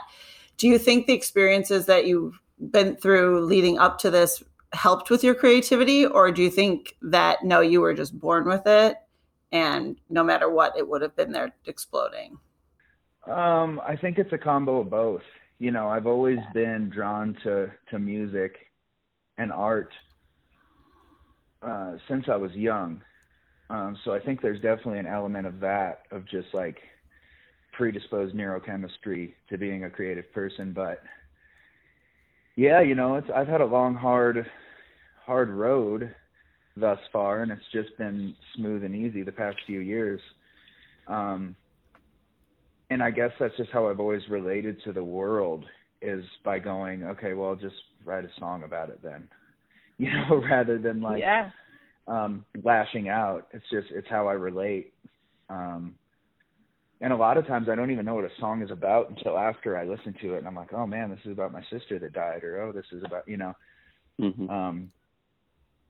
do 0.58 0.68
you 0.68 0.78
think 0.78 1.08
the 1.08 1.14
experiences 1.14 1.86
that 1.86 2.06
you've 2.06 2.40
been 2.72 2.96
through 2.96 3.42
leading 3.46 3.80
up 3.80 3.98
to 4.00 4.12
this 4.12 4.44
helped 4.74 5.10
with 5.10 5.24
your 5.24 5.36
creativity 5.36 6.06
or 6.06 6.32
do 6.32 6.44
you 6.44 6.50
think 6.50 6.96
that 7.02 7.44
no 7.44 7.60
you 7.60 7.82
were 7.82 7.94
just 7.94 8.20
born 8.20 8.46
with 8.46 8.66
it 8.68 8.98
and 9.52 9.98
no 10.10 10.24
matter 10.24 10.50
what 10.50 10.78
it 10.78 10.88
would 10.88 11.02
have 11.02 11.16
been 11.16 11.32
there 11.32 11.54
exploding 11.66 12.38
um, 13.28 13.82
i 13.88 13.96
think 13.96 14.18
it's 14.20 14.34
a 14.34 14.38
combo 14.38 14.82
of 14.82 14.90
both 14.90 15.24
you 15.60 15.72
know, 15.72 15.90
I've 15.90 16.08
always 16.08 16.40
been 16.54 16.90
drawn 16.90 17.38
to 17.44 17.70
to 17.92 18.00
music 18.00 18.56
and 19.38 19.52
art 19.52 19.92
uh, 21.62 21.96
since 22.08 22.26
I 22.30 22.38
was 22.38 22.52
young. 22.54 23.02
Um, 23.70 23.98
so 24.04 24.14
I 24.14 24.20
think 24.20 24.42
there's 24.42 24.62
definitely 24.62 25.00
an 25.00 25.06
element 25.06 25.46
of 25.46 25.60
that, 25.60 26.04
of 26.12 26.26
just 26.26 26.48
like 26.54 26.78
predisposed 27.74 28.34
neurochemistry 28.34 29.34
to 29.50 29.58
being 29.58 29.84
a 29.84 29.90
creative 29.90 30.32
person. 30.34 30.72
But 30.72 31.04
yeah, 32.60 32.82
you 32.82 32.94
know, 32.94 33.16
it's 33.16 33.30
I've 33.34 33.48
had 33.48 33.62
a 33.62 33.66
long, 33.66 33.96
hard, 33.96 34.46
hard 35.26 35.50
road 35.50 36.14
thus 36.76 37.00
far, 37.14 37.42
and 37.42 37.54
it's 37.54 37.62
just 37.72 37.98
been 37.98 38.36
smooth 38.54 38.84
and 38.84 38.94
easy 38.94 39.24
the 39.24 39.32
past 39.32 39.56
few 39.66 39.80
years. 39.80 40.20
Um, 41.08 41.56
and 42.90 43.02
I 43.02 43.12
guess 43.12 43.32
that's 43.40 43.56
just 43.56 43.70
how 43.72 43.88
I've 43.88 44.02
always 44.02 44.24
related 44.30 44.84
to 44.84 44.92
the 44.92 45.04
world 45.04 45.64
is 46.02 46.26
by 46.44 46.60
going, 46.60 47.04
okay, 47.06 47.34
well, 47.34 47.56
just 47.56 47.76
write 48.04 48.26
a 48.26 48.30
song 48.38 48.64
about 48.64 48.90
it 48.90 49.00
then, 49.02 49.30
you 49.98 50.12
know, 50.12 50.44
rather 50.50 50.78
than 50.78 51.02
like 51.02 51.22
yeah. 51.22 51.52
um, 52.10 52.44
lashing 52.62 53.08
out. 53.08 53.48
It's 53.54 53.70
just 53.72 53.88
it's 53.92 54.08
how 54.10 54.28
I 54.28 54.34
relate. 54.34 54.92
Um, 55.50 55.96
and 57.02 57.14
a 57.14 57.16
lot 57.16 57.38
of 57.38 57.48
times 57.48 57.68
I 57.70 57.76
don't 57.76 57.92
even 57.92 58.06
know 58.06 58.16
what 58.16 58.26
a 58.26 58.40
song 58.40 58.62
is 58.62 58.72
about 58.72 59.10
until 59.10 59.38
after 59.38 59.78
I 59.78 59.86
listen 59.86 60.14
to 60.22 60.34
it, 60.36 60.40
and 60.40 60.48
I'm 60.48 60.56
like, 60.56 60.74
oh 60.74 60.86
man, 60.86 61.10
this 61.10 61.20
is 61.26 61.32
about 61.32 61.54
my 61.54 61.64
sister 61.72 62.00
that 62.00 62.14
died, 62.14 62.44
or 62.44 62.62
oh, 62.62 62.72
this 62.72 62.86
is 62.92 63.04
about 63.06 63.28
you 63.28 63.38
know, 63.38 63.54
mm-hmm. 64.20 64.50
um, 64.50 64.92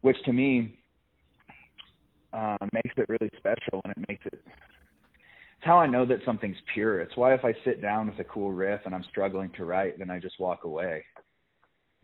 which 0.02 0.18
to 0.26 0.34
me 0.34 0.78
uh, 2.34 2.58
makes 2.74 2.96
it 2.98 3.10
really 3.10 3.32
special, 3.38 3.82
and 3.84 3.94
it 3.96 4.06
makes 4.08 4.26
it 4.26 4.42
it's 5.60 5.66
how 5.68 5.78
I 5.78 5.88
know 5.88 6.06
that 6.06 6.20
something's 6.26 6.56
pure. 6.74 7.02
It's 7.02 7.18
why 7.18 7.34
if 7.34 7.44
I 7.44 7.54
sit 7.66 7.82
down 7.82 8.08
with 8.08 8.20
a 8.20 8.24
cool 8.24 8.54
riff 8.54 8.80
and 8.86 8.96
I'm 8.96 9.04
struggling 9.10 9.50
to 9.58 9.66
write, 9.66 10.00
then 10.00 10.10
I 10.10 10.18
just 10.18 10.40
walk 10.40 10.64
away. 10.64 11.04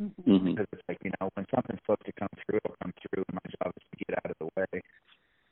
Mm-hmm. 0.02 0.50
Because 0.50 0.66
it's 0.74 0.82
like, 0.90 0.98
you 1.06 1.12
know, 1.22 1.30
when 1.36 1.46
something's 1.56 1.80
supposed 1.80 2.06
to 2.06 2.12
come 2.20 2.28
through, 2.46 2.60
it'll 2.66 2.76
come 2.84 2.92
through, 3.00 3.24
and 3.30 3.40
my 3.42 3.52
job 3.64 3.72
is 3.78 3.84
to 3.92 4.06
get 4.06 4.18
out 4.18 4.32
of 4.32 4.38
the 4.42 4.50
way 4.60 4.82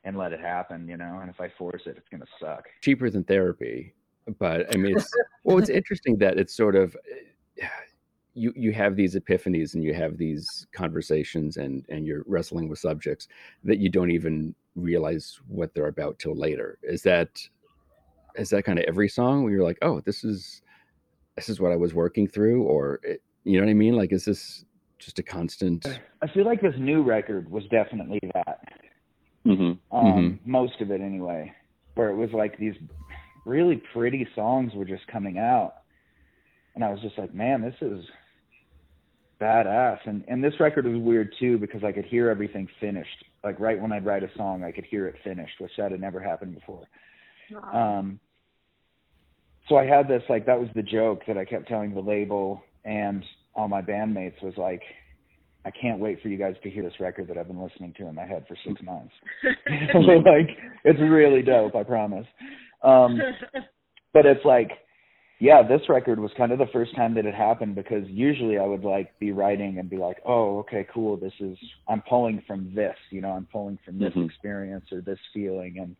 and 0.03 0.17
let 0.17 0.33
it 0.33 0.39
happen, 0.39 0.88
you 0.88 0.98
know. 0.98 1.19
And 1.22 1.29
if 1.29 1.39
I 1.39 1.50
force 1.57 1.83
it, 1.86 1.95
it's 1.98 2.10
gonna 2.10 2.25
suck. 2.39 2.65
Cheaper 2.81 3.10
than 3.10 3.24
therapy, 3.24 3.93
but 4.39 4.74
I 4.74 4.77
mean, 4.77 4.98
it's 4.98 5.12
well, 5.43 5.57
it's 5.57 5.69
interesting 5.69 6.17
that 6.17 6.38
it's 6.38 6.55
sort 6.55 6.75
of 6.75 6.95
eh, 7.60 7.67
you 8.33 8.53
you 8.55 8.72
have 8.72 8.95
these 8.95 9.15
epiphanies 9.15 9.74
and 9.74 9.83
you 9.83 9.93
have 9.93 10.17
these 10.17 10.67
conversations 10.74 11.57
and 11.57 11.86
and 11.89 12.05
you're 12.05 12.24
wrestling 12.27 12.67
with 12.67 12.79
subjects 12.79 13.27
that 13.63 13.77
you 13.77 13.89
don't 13.89 14.12
even 14.12 14.55
realize 14.75 15.39
what 15.48 15.74
they're 15.74 15.88
about 15.88 16.19
till 16.19 16.36
later. 16.36 16.79
Is 16.83 17.03
that 17.03 17.39
is 18.36 18.50
that 18.50 18.63
kind 18.63 18.79
of 18.79 18.86
every 18.88 19.10
song 19.10 19.43
where 19.43 19.53
you're 19.53 19.63
like, 19.63 19.77
oh, 19.81 20.00
this 20.01 20.24
is 20.24 20.62
this 21.36 21.50
is 21.50 21.60
what 21.60 21.72
I 21.72 21.75
was 21.75 21.93
working 21.93 22.27
through, 22.27 22.63
or 22.63 23.00
it, 23.03 23.22
you 23.43 23.57
know 23.57 23.65
what 23.65 23.72
I 23.72 23.75
mean? 23.75 23.95
Like, 23.95 24.12
is 24.12 24.25
this 24.25 24.65
just 25.00 25.19
a 25.19 25.24
constant? 25.24 25.86
I 26.22 26.27
feel 26.27 26.45
like 26.45 26.62
this 26.62 26.75
new 26.77 27.03
record 27.03 27.50
was 27.50 27.63
definitely 27.69 28.19
that. 28.33 28.62
Mm-hmm. 29.45 29.95
Um, 29.95 30.05
mm-hmm. 30.05 30.51
Most 30.51 30.79
of 30.79 30.91
it, 30.91 31.01
anyway, 31.01 31.53
where 31.95 32.09
it 32.09 32.15
was 32.15 32.29
like 32.33 32.57
these 32.57 32.75
really 33.45 33.81
pretty 33.93 34.27
songs 34.35 34.71
were 34.73 34.85
just 34.85 35.05
coming 35.07 35.38
out, 35.38 35.75
and 36.75 36.83
I 36.83 36.89
was 36.89 37.01
just 37.01 37.17
like, 37.17 37.33
man, 37.33 37.62
this 37.62 37.75
is 37.81 38.05
badass. 39.41 40.00
And 40.05 40.23
and 40.27 40.43
this 40.43 40.53
record 40.59 40.85
was 40.85 41.01
weird 41.01 41.33
too 41.39 41.57
because 41.57 41.83
I 41.83 41.91
could 41.91 42.05
hear 42.05 42.29
everything 42.29 42.67
finished. 42.79 43.25
Like 43.43 43.59
right 43.59 43.79
when 43.79 43.91
I'd 43.91 44.05
write 44.05 44.23
a 44.23 44.29
song, 44.38 44.63
I 44.63 44.71
could 44.71 44.85
hear 44.85 45.07
it 45.07 45.15
finished, 45.23 45.59
which 45.59 45.71
that 45.77 45.91
had 45.91 46.01
never 46.01 46.21
happened 46.21 46.55
before. 46.55 46.88
Um, 47.73 48.19
so 49.67 49.75
I 49.75 49.85
had 49.85 50.07
this 50.07 50.23
like 50.29 50.45
that 50.45 50.59
was 50.59 50.69
the 50.75 50.83
joke 50.83 51.21
that 51.27 51.38
I 51.38 51.45
kept 51.45 51.67
telling 51.67 51.93
the 51.93 52.01
label 52.01 52.62
and 52.85 53.23
all 53.55 53.67
my 53.67 53.81
bandmates 53.81 54.41
was 54.41 54.53
like, 54.57 54.81
I 55.65 55.72
can't 55.72 56.00
wait 56.00 56.22
for 56.22 56.27
you 56.27 56.38
guys 56.38 56.55
to 56.63 56.70
hear 56.70 56.84
this 56.84 57.00
record 57.00 57.27
that 57.29 57.38
I've 57.38 57.48
been 57.48 57.62
listening 57.62 57.93
to 57.98 58.08
in 58.08 58.15
my 58.15 58.25
head 58.25 58.46
for 58.48 58.58
six 58.67 58.82
months. 58.82 59.13
like 59.46 60.50
it's 60.84 61.00
really 61.00 61.41
dope, 61.41 61.75
I 61.75 61.84
promise. 61.84 62.27
Um, 62.84 63.20
but 64.13 64.25
it's 64.25 64.43
like, 64.43 64.72
yeah, 65.39 65.62
this 65.62 65.82
record 65.89 66.20
was 66.20 66.32
kind 66.38 66.51
of 66.51 66.60
the 66.60 66.67
first 66.72 66.96
time 66.96 67.15
that 67.15 67.25
it 67.25 67.34
happened 67.34 67.75
because 67.75 68.03
usually 68.08 68.58
I 68.58 68.65
would 68.65 68.84
like 68.84 69.17
be 69.20 69.32
writing 69.32 69.79
and 69.79 69.89
be 69.89 69.98
like, 69.98 70.17
oh, 70.25 70.60
okay, 70.60 70.86
cool. 70.93 71.17
This 71.17 71.34
is 71.39 71.58
I'm 71.88 72.01
pulling 72.08 72.41
from 72.46 72.74
this, 72.75 72.96
you 73.10 73.22
know, 73.22 73.32
I'm 73.32 73.48
pulling 73.51 73.79
from 73.86 74.00
this 74.00 74.10
mm-hmm. 74.10 74.24
experience 74.24 74.86
or 74.91 75.01
this 75.01 75.20
feeling 75.34 75.79
and 75.79 75.96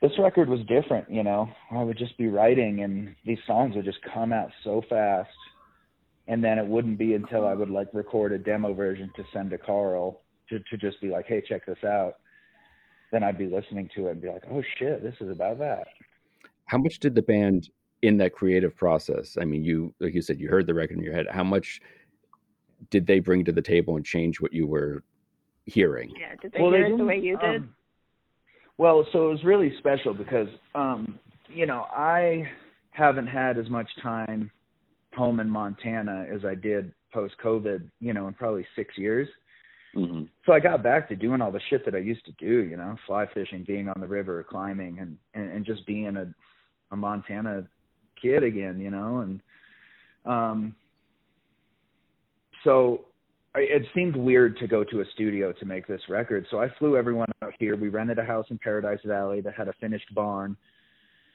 this 0.00 0.12
record 0.18 0.48
was 0.48 0.60
different, 0.66 1.08
you 1.10 1.22
know. 1.22 1.48
I 1.70 1.82
would 1.82 1.96
just 1.96 2.18
be 2.18 2.26
writing 2.26 2.82
and 2.82 3.14
these 3.24 3.38
songs 3.46 3.76
would 3.76 3.84
just 3.84 3.98
come 4.12 4.32
out 4.32 4.50
so 4.64 4.82
fast. 4.88 5.30
And 6.28 6.42
then 6.42 6.58
it 6.58 6.66
wouldn't 6.66 6.98
be 6.98 7.14
until 7.14 7.46
I 7.46 7.54
would 7.54 7.70
like 7.70 7.88
record 7.92 8.32
a 8.32 8.38
demo 8.38 8.72
version 8.74 9.10
to 9.16 9.24
send 9.32 9.50
to 9.50 9.58
Carl 9.58 10.20
to 10.48 10.58
to 10.58 10.76
just 10.76 11.00
be 11.00 11.08
like, 11.08 11.26
"Hey, 11.26 11.42
check 11.46 11.66
this 11.66 11.82
out." 11.84 12.14
then 13.12 13.22
I'd 13.22 13.38
be 13.38 13.46
listening 13.46 13.88
to 13.94 14.08
it 14.08 14.12
and 14.12 14.22
be 14.22 14.28
like, 14.28 14.42
oh 14.50 14.62
shit, 14.78 15.02
this 15.02 15.14
is 15.20 15.30
about 15.30 15.58
that. 15.58 15.86
How 16.64 16.78
much 16.78 16.98
did 16.98 17.14
the 17.14 17.22
band 17.22 17.68
in 18.00 18.16
that 18.16 18.32
creative 18.32 18.74
process? 18.74 19.36
I 19.40 19.44
mean, 19.44 19.62
you 19.62 19.94
like 20.00 20.14
you 20.14 20.22
said, 20.22 20.40
you 20.40 20.48
heard 20.48 20.66
the 20.66 20.74
record 20.74 20.96
in 20.96 21.04
your 21.04 21.14
head. 21.14 21.26
How 21.30 21.44
much 21.44 21.80
did 22.90 23.06
they 23.06 23.20
bring 23.20 23.44
to 23.44 23.52
the 23.52 23.62
table 23.62 23.96
and 23.96 24.04
change 24.04 24.40
what 24.40 24.52
you 24.52 24.66
were 24.66 25.04
hearing? 25.66 26.10
Yeah, 26.18 26.34
did 26.40 26.52
they 26.52 26.60
well, 26.60 26.72
hear 26.72 26.88
they 26.88 26.94
it 26.94 26.98
the 26.98 27.04
way 27.04 27.18
you 27.18 27.36
did? 27.36 27.62
Um, 27.62 27.74
well, 28.78 29.06
so 29.12 29.28
it 29.28 29.30
was 29.30 29.44
really 29.44 29.72
special 29.78 30.14
because, 30.14 30.48
um, 30.74 31.18
you 31.48 31.66
know, 31.66 31.86
I 31.94 32.48
haven't 32.90 33.26
had 33.26 33.58
as 33.58 33.68
much 33.68 33.88
time 34.02 34.50
home 35.14 35.40
in 35.40 35.48
Montana 35.48 36.26
as 36.32 36.44
I 36.44 36.54
did 36.54 36.92
post 37.12 37.34
COVID, 37.42 37.88
you 38.00 38.12
know, 38.12 38.28
in 38.28 38.34
probably 38.34 38.66
six 38.74 38.96
years. 38.96 39.28
Mm-hmm. 39.94 40.24
So 40.46 40.52
I 40.52 40.60
got 40.60 40.82
back 40.82 41.08
to 41.08 41.16
doing 41.16 41.42
all 41.42 41.52
the 41.52 41.60
shit 41.68 41.84
that 41.84 41.94
I 41.94 41.98
used 41.98 42.24
to 42.24 42.32
do, 42.32 42.64
you 42.64 42.76
know, 42.76 42.96
fly 43.06 43.26
fishing, 43.34 43.64
being 43.66 43.88
on 43.88 44.00
the 44.00 44.06
river, 44.06 44.44
climbing, 44.48 44.98
and 44.98 45.18
and, 45.34 45.52
and 45.52 45.66
just 45.66 45.86
being 45.86 46.16
a 46.16 46.32
a 46.90 46.96
Montana 46.96 47.66
kid 48.20 48.42
again, 48.42 48.80
you 48.80 48.90
know, 48.90 49.18
and 49.18 49.40
um, 50.24 50.74
so 52.64 53.04
it 53.54 53.82
seemed 53.94 54.16
weird 54.16 54.56
to 54.58 54.66
go 54.66 54.82
to 54.84 55.00
a 55.00 55.04
studio 55.12 55.52
to 55.52 55.64
make 55.66 55.86
this 55.86 56.00
record. 56.08 56.46
So 56.50 56.60
I 56.60 56.68
flew 56.78 56.96
everyone 56.96 57.28
out 57.42 57.52
here. 57.58 57.76
We 57.76 57.88
rented 57.88 58.18
a 58.18 58.24
house 58.24 58.46
in 58.50 58.58
Paradise 58.58 59.00
Valley 59.04 59.40
that 59.42 59.54
had 59.54 59.68
a 59.68 59.74
finished 59.74 60.14
barn 60.14 60.56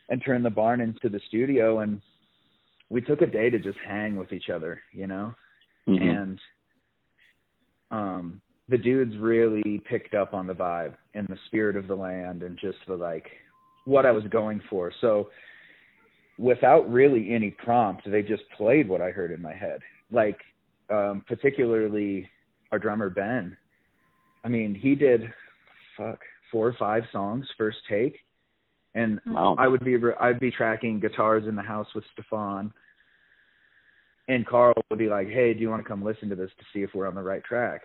and 0.09 0.23
turned 0.23 0.43
the 0.43 0.49
barn 0.49 0.81
into 0.81 1.09
the 1.09 1.19
studio. 1.27 1.79
And 1.79 2.01
we 2.89 3.01
took 3.01 3.21
a 3.21 3.27
day 3.27 3.49
to 3.49 3.59
just 3.59 3.77
hang 3.87 4.15
with 4.15 4.31
each 4.31 4.49
other, 4.49 4.81
you 4.91 5.07
know? 5.07 5.33
Mm-hmm. 5.87 6.09
And 6.09 6.39
um, 7.91 8.41
the 8.69 8.77
dudes 8.77 9.15
really 9.17 9.81
picked 9.89 10.13
up 10.13 10.33
on 10.33 10.47
the 10.47 10.53
vibe 10.53 10.93
and 11.13 11.27
the 11.27 11.37
spirit 11.47 11.75
of 11.75 11.87
the 11.87 11.95
land 11.95 12.43
and 12.43 12.57
just 12.57 12.77
the 12.87 12.95
like 12.95 13.27
what 13.85 14.05
I 14.05 14.11
was 14.11 14.23
going 14.25 14.61
for. 14.69 14.91
So 15.01 15.29
without 16.37 16.89
really 16.91 17.33
any 17.33 17.51
prompt, 17.51 18.09
they 18.09 18.21
just 18.21 18.43
played 18.55 18.87
what 18.87 19.01
I 19.01 19.11
heard 19.11 19.31
in 19.31 19.41
my 19.41 19.53
head. 19.53 19.79
Like 20.11 20.39
um, 20.89 21.23
particularly 21.27 22.29
our 22.71 22.79
drummer 22.79 23.09
Ben. 23.09 23.55
I 24.43 24.49
mean, 24.49 24.75
he 24.75 24.95
did 24.95 25.21
fuck 25.97 26.19
four 26.51 26.67
or 26.67 26.75
five 26.77 27.03
songs 27.11 27.45
first 27.57 27.77
take, 27.89 28.19
and 28.97 29.21
wow. 29.27 29.55
I 29.59 29.67
would 29.67 29.85
be 29.85 29.95
I'd 30.19 30.39
be 30.39 30.51
tracking 30.51 30.99
guitars 30.99 31.43
in 31.47 31.55
the 31.55 31.61
house 31.61 31.87
with 31.93 32.03
Stefan, 32.13 32.73
and 34.27 34.45
Carl 34.45 34.73
would 34.89 34.99
be 34.99 35.07
like, 35.07 35.27
"Hey, 35.27 35.53
do 35.53 35.59
you 35.59 35.69
want 35.69 35.83
to 35.83 35.87
come 35.87 36.03
listen 36.03 36.29
to 36.29 36.35
this 36.35 36.49
to 36.57 36.65
see 36.73 36.83
if 36.83 36.89
we're 36.95 37.07
on 37.07 37.15
the 37.15 37.21
right 37.21 37.43
track?" 37.43 37.81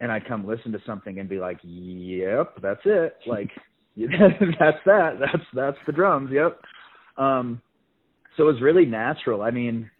And 0.00 0.10
I'd 0.10 0.26
come 0.26 0.46
listen 0.46 0.72
to 0.72 0.78
something 0.86 1.18
and 1.18 1.28
be 1.28 1.38
like, 1.38 1.58
"Yep, 1.62 2.54
that's 2.62 2.80
it. 2.84 3.16
Like, 3.26 3.50
that's 3.96 4.78
that. 4.86 5.18
That's 5.18 5.44
that's 5.52 5.78
the 5.86 5.92
drums. 5.92 6.30
Yep." 6.32 6.60
Um, 7.18 7.60
so 8.36 8.44
it 8.44 8.52
was 8.52 8.62
really 8.62 8.86
natural. 8.86 9.42
I 9.42 9.50
mean, 9.50 9.90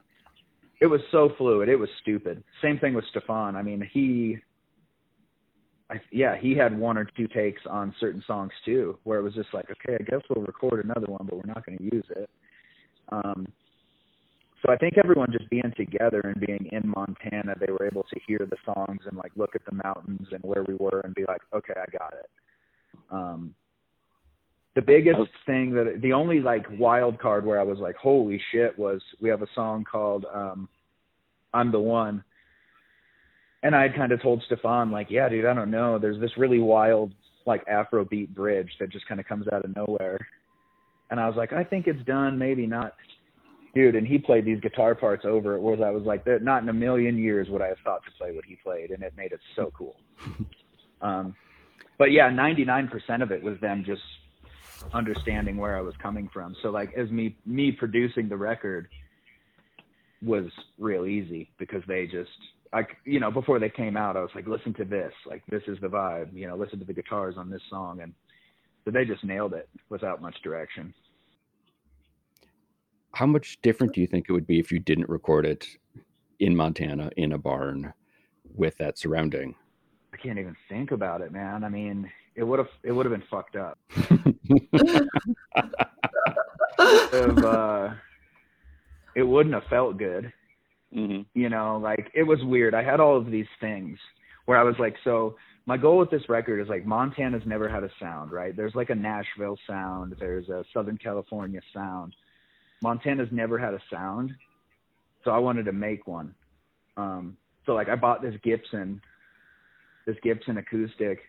it 0.80 0.86
was 0.86 1.00
so 1.10 1.30
fluid. 1.36 1.68
It 1.68 1.76
was 1.76 1.88
stupid. 2.00 2.44
Same 2.62 2.78
thing 2.78 2.94
with 2.94 3.04
Stefan. 3.10 3.56
I 3.56 3.62
mean, 3.62 3.86
he, 3.92 4.38
I, 5.90 6.00
yeah, 6.12 6.36
he 6.40 6.56
had 6.56 6.78
one 6.78 6.96
or 6.96 7.04
two 7.16 7.26
takes 7.26 7.62
on 7.68 7.94
certain 7.98 8.22
songs 8.26 8.52
too, 8.64 8.96
where 9.04 9.18
it 9.18 9.22
was 9.22 9.34
just 9.34 9.52
like, 9.52 9.66
okay, 9.70 9.96
I 9.98 10.04
guess 10.04 10.20
we'll 10.30 10.44
record 10.44 10.84
another 10.84 11.06
one, 11.06 11.26
but 11.28 11.36
we're 11.36 11.52
not 11.52 11.66
going 11.66 11.78
to 11.78 11.84
use 11.84 12.04
it. 12.10 12.30
Um, 13.10 13.46
so 14.62 14.72
I 14.72 14.76
think 14.76 14.94
everyone 15.02 15.32
just 15.32 15.50
being 15.50 15.72
together 15.76 16.20
and 16.20 16.40
being 16.40 16.68
in 16.70 16.88
Montana, 16.88 17.54
they 17.58 17.72
were 17.72 17.86
able 17.86 18.04
to 18.04 18.20
hear 18.26 18.46
the 18.48 18.56
songs 18.64 19.00
and 19.06 19.16
like 19.16 19.32
look 19.34 19.56
at 19.56 19.64
the 19.64 19.80
mountains 19.82 20.28
and 20.30 20.42
where 20.42 20.62
we 20.62 20.74
were 20.74 21.00
and 21.00 21.14
be 21.14 21.24
like, 21.26 21.40
okay, 21.52 21.74
I 21.76 21.90
got 21.90 22.12
it. 22.12 22.30
Um, 23.10 23.54
the 24.76 24.82
biggest 24.82 25.30
thing 25.46 25.72
that 25.74 25.98
the 26.00 26.12
only 26.12 26.40
like 26.40 26.66
wild 26.78 27.18
card 27.18 27.44
where 27.44 27.58
I 27.58 27.64
was 27.64 27.78
like, 27.78 27.96
holy 27.96 28.40
shit, 28.52 28.78
was 28.78 29.00
we 29.20 29.28
have 29.28 29.42
a 29.42 29.48
song 29.54 29.84
called 29.90 30.26
um, 30.32 30.68
"I'm 31.52 31.72
the 31.72 31.80
One," 31.80 32.22
and 33.62 33.74
I 33.74 33.82
had 33.82 33.94
kind 33.94 34.12
of 34.12 34.22
told 34.22 34.42
Stefan 34.46 34.90
like, 34.90 35.08
yeah, 35.10 35.28
dude, 35.28 35.46
I 35.46 35.54
don't 35.54 35.70
know. 35.70 35.98
There's 35.98 36.20
this 36.20 36.36
really 36.36 36.58
wild 36.58 37.12
like 37.46 37.64
Afrobeat 37.66 38.28
bridge 38.30 38.70
that 38.80 38.90
just 38.90 39.06
kind 39.06 39.20
of 39.20 39.26
comes 39.26 39.46
out 39.52 39.64
of 39.64 39.74
nowhere, 39.74 40.18
and 41.10 41.18
I 41.18 41.26
was 41.26 41.36
like, 41.36 41.52
I 41.52 41.64
think 41.64 41.86
it's 41.86 42.04
done, 42.04 42.38
maybe 42.38 42.66
not. 42.66 42.94
Dude, 43.72 43.94
and 43.94 44.06
he 44.06 44.18
played 44.18 44.44
these 44.44 44.60
guitar 44.60 44.96
parts 44.96 45.24
over 45.24 45.54
it. 45.54 45.60
Whereas 45.60 45.80
I 45.80 45.90
was 45.90 46.02
like, 46.02 46.26
not 46.42 46.62
in 46.62 46.68
a 46.68 46.72
million 46.72 47.16
years 47.16 47.48
would 47.50 47.62
I 47.62 47.68
have 47.68 47.78
thought 47.84 48.04
to 48.04 48.10
play 48.18 48.32
what 48.32 48.44
he 48.44 48.56
played, 48.56 48.90
and 48.90 49.02
it 49.02 49.12
made 49.16 49.30
it 49.30 49.38
so 49.54 49.72
cool. 49.76 49.94
um, 51.00 51.36
but 51.98 52.10
yeah, 52.10 52.30
99% 52.30 53.22
of 53.22 53.30
it 53.30 53.42
was 53.42 53.60
them 53.60 53.84
just 53.86 54.02
understanding 54.92 55.56
where 55.56 55.76
I 55.76 55.80
was 55.80 55.94
coming 56.02 56.28
from. 56.32 56.56
So 56.62 56.70
like 56.70 56.92
as 56.96 57.10
me 57.10 57.36
me 57.46 57.72
producing 57.72 58.28
the 58.28 58.36
record 58.36 58.88
was 60.22 60.46
real 60.78 61.06
easy 61.06 61.50
because 61.58 61.82
they 61.86 62.06
just 62.06 62.30
I 62.72 62.86
you 63.04 63.20
know 63.20 63.30
before 63.30 63.58
they 63.58 63.70
came 63.70 63.96
out 63.96 64.16
I 64.16 64.20
was 64.20 64.30
like 64.34 64.46
listen 64.46 64.72
to 64.74 64.84
this 64.84 65.12
like 65.26 65.42
this 65.48 65.62
is 65.66 65.78
the 65.80 65.88
vibe 65.88 66.32
you 66.32 66.46
know 66.46 66.56
listen 66.56 66.78
to 66.78 66.84
the 66.84 66.92
guitars 66.92 67.36
on 67.36 67.50
this 67.50 67.62
song 67.68 68.00
and 68.00 68.14
so 68.84 68.90
they 68.90 69.04
just 69.04 69.24
nailed 69.24 69.52
it 69.52 69.68
without 69.88 70.22
much 70.22 70.40
direction. 70.42 70.94
How 73.12 73.26
much 73.26 73.58
different 73.62 73.94
do 73.94 74.00
you 74.00 74.06
think 74.06 74.26
it 74.28 74.32
would 74.32 74.46
be 74.46 74.58
if 74.58 74.72
you 74.72 74.78
didn't 74.78 75.08
record 75.08 75.44
it 75.44 75.66
in 76.38 76.56
Montana 76.56 77.10
in 77.16 77.32
a 77.32 77.38
barn 77.38 77.92
with 78.54 78.76
that 78.78 78.98
surrounding? 78.98 79.54
I 80.12 80.16
can't 80.16 80.38
even 80.38 80.56
think 80.68 80.92
about 80.92 81.20
it, 81.20 81.32
man. 81.32 81.64
I 81.64 81.68
mean, 81.68 82.10
it 82.34 82.44
would 82.44 82.58
have 82.58 82.68
it 82.82 82.92
would 82.92 83.06
have 83.06 83.12
been 83.12 83.26
fucked 83.30 83.56
up. 83.56 83.78
uh, 86.78 87.94
it 89.14 89.22
wouldn't 89.22 89.54
have 89.54 89.64
felt 89.64 89.98
good. 89.98 90.32
Mm-hmm. 90.94 91.22
You 91.34 91.48
know, 91.48 91.78
like 91.82 92.10
it 92.14 92.24
was 92.24 92.38
weird. 92.42 92.74
I 92.74 92.82
had 92.82 93.00
all 93.00 93.16
of 93.16 93.30
these 93.30 93.46
things 93.60 93.98
where 94.46 94.58
I 94.58 94.64
was 94.64 94.74
like, 94.78 94.96
so 95.04 95.36
my 95.66 95.76
goal 95.76 95.98
with 95.98 96.10
this 96.10 96.28
record 96.28 96.60
is 96.60 96.68
like 96.68 96.84
Montana's 96.84 97.42
never 97.46 97.68
had 97.68 97.84
a 97.84 97.90
sound, 98.00 98.32
right? 98.32 98.56
There's 98.56 98.74
like 98.74 98.90
a 98.90 98.94
Nashville 98.94 99.56
sound, 99.66 100.16
there's 100.18 100.48
a 100.48 100.64
Southern 100.74 100.96
California 100.96 101.60
sound. 101.72 102.14
Montana's 102.82 103.28
never 103.30 103.58
had 103.58 103.74
a 103.74 103.80
sound, 103.90 104.32
so 105.24 105.30
I 105.30 105.38
wanted 105.38 105.66
to 105.66 105.72
make 105.72 106.06
one. 106.06 106.34
Um, 106.96 107.36
so 107.66 107.74
like 107.74 107.88
I 107.88 107.94
bought 107.94 108.22
this 108.22 108.34
Gibson, 108.42 109.00
this 110.06 110.16
Gibson 110.22 110.58
acoustic, 110.58 111.20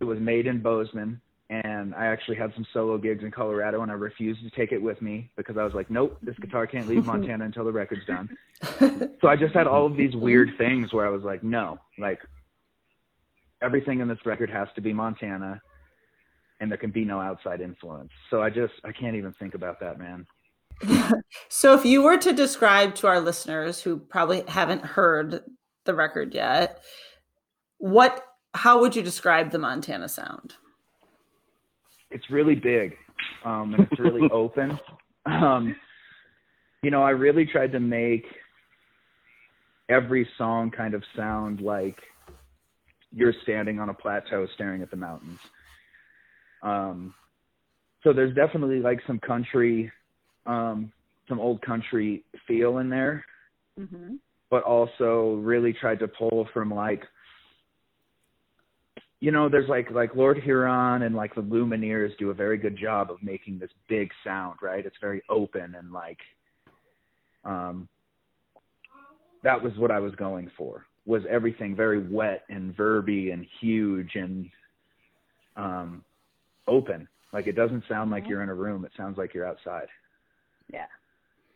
it 0.00 0.04
was 0.04 0.18
made 0.18 0.46
in 0.46 0.62
Bozeman, 0.62 1.20
and 1.52 1.94
I 1.94 2.06
actually 2.06 2.36
had 2.36 2.54
some 2.54 2.66
solo 2.72 2.96
gigs 2.96 3.22
in 3.22 3.30
Colorado, 3.30 3.82
and 3.82 3.90
I 3.90 3.94
refused 3.94 4.42
to 4.42 4.48
take 4.50 4.72
it 4.72 4.80
with 4.80 5.02
me 5.02 5.30
because 5.36 5.58
I 5.58 5.64
was 5.64 5.74
like, 5.74 5.90
nope, 5.90 6.16
this 6.22 6.34
guitar 6.38 6.66
can't 6.66 6.88
leave 6.88 7.04
Montana 7.12 7.44
until 7.44 7.66
the 7.66 7.72
record's 7.72 8.06
done. 8.06 8.30
so 9.20 9.28
I 9.28 9.36
just 9.36 9.54
had 9.54 9.66
all 9.66 9.84
of 9.84 9.94
these 9.94 10.16
weird 10.16 10.52
things 10.56 10.94
where 10.94 11.06
I 11.06 11.10
was 11.10 11.24
like, 11.24 11.44
no, 11.44 11.78
like 11.98 12.20
everything 13.60 14.00
in 14.00 14.08
this 14.08 14.24
record 14.24 14.48
has 14.48 14.68
to 14.76 14.80
be 14.80 14.94
Montana, 14.94 15.60
and 16.60 16.70
there 16.70 16.78
can 16.78 16.90
be 16.90 17.04
no 17.04 17.20
outside 17.20 17.60
influence. 17.60 18.12
So 18.30 18.42
I 18.42 18.48
just 18.48 18.72
I 18.82 18.92
can't 18.92 19.16
even 19.16 19.34
think 19.34 19.54
about 19.54 19.78
that, 19.80 19.98
man. 19.98 20.26
so 21.50 21.74
if 21.74 21.84
you 21.84 22.02
were 22.02 22.16
to 22.16 22.32
describe 22.32 22.94
to 22.94 23.08
our 23.08 23.20
listeners 23.20 23.82
who 23.82 23.98
probably 23.98 24.42
haven't 24.48 24.86
heard 24.86 25.42
the 25.84 25.94
record 25.94 26.32
yet, 26.32 26.82
what 27.76 28.24
how 28.54 28.80
would 28.80 28.96
you 28.96 29.02
describe 29.02 29.50
the 29.50 29.58
Montana 29.58 30.08
sound? 30.08 30.54
It's 32.12 32.28
really 32.30 32.54
big, 32.54 32.94
um, 33.44 33.74
and 33.74 33.86
it's 33.90 34.00
really 34.00 34.28
open. 34.32 34.78
Um, 35.26 35.76
you 36.82 36.90
know, 36.90 37.02
I 37.02 37.10
really 37.10 37.46
tried 37.46 37.72
to 37.72 37.80
make 37.80 38.24
every 39.88 40.28
song 40.38 40.70
kind 40.70 40.94
of 40.94 41.02
sound 41.16 41.60
like 41.60 41.96
you're 43.14 43.34
standing 43.42 43.78
on 43.78 43.88
a 43.88 43.94
plateau 43.94 44.46
staring 44.54 44.82
at 44.82 44.90
the 44.90 44.96
mountains. 44.96 45.38
Um, 46.62 47.14
so 48.02 48.12
there's 48.12 48.34
definitely 48.34 48.80
like 48.80 49.00
some 49.06 49.18
country, 49.18 49.92
um, 50.46 50.92
some 51.28 51.38
old 51.38 51.62
country 51.62 52.24
feel 52.48 52.78
in 52.78 52.88
there, 52.88 53.24
mm-hmm. 53.78 54.14
but 54.50 54.62
also 54.64 55.40
really 55.42 55.72
tried 55.72 55.98
to 56.00 56.08
pull 56.08 56.48
from 56.52 56.72
like 56.72 57.02
you 59.22 59.30
know, 59.30 59.48
there's 59.48 59.68
like 59.68 59.88
like 59.92 60.16
Lord 60.16 60.36
Huron 60.42 61.02
and 61.02 61.14
like 61.14 61.32
the 61.36 61.42
Lumineers 61.42 62.10
do 62.18 62.30
a 62.30 62.34
very 62.34 62.58
good 62.58 62.76
job 62.76 63.08
of 63.08 63.22
making 63.22 63.60
this 63.60 63.70
big 63.88 64.10
sound, 64.24 64.56
right? 64.60 64.84
It's 64.84 64.96
very 65.00 65.22
open 65.30 65.76
and 65.78 65.92
like 65.92 66.18
um 67.44 67.88
that 69.44 69.62
was 69.62 69.72
what 69.76 69.92
I 69.92 70.00
was 70.00 70.12
going 70.16 70.50
for. 70.58 70.86
Was 71.06 71.22
everything 71.30 71.76
very 71.76 72.00
wet 72.00 72.42
and 72.50 72.76
verby 72.76 73.32
and 73.32 73.46
huge 73.60 74.16
and 74.16 74.50
um 75.54 76.04
open. 76.66 77.06
Like 77.32 77.46
it 77.46 77.54
doesn't 77.54 77.84
sound 77.88 78.10
like 78.10 78.26
you're 78.28 78.42
in 78.42 78.48
a 78.48 78.54
room, 78.54 78.84
it 78.84 78.90
sounds 78.96 79.18
like 79.18 79.34
you're 79.34 79.46
outside. 79.46 79.86
Yeah. 80.72 80.86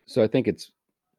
So 0.07 0.23
I 0.23 0.29
think 0.29 0.47
it's 0.47 0.71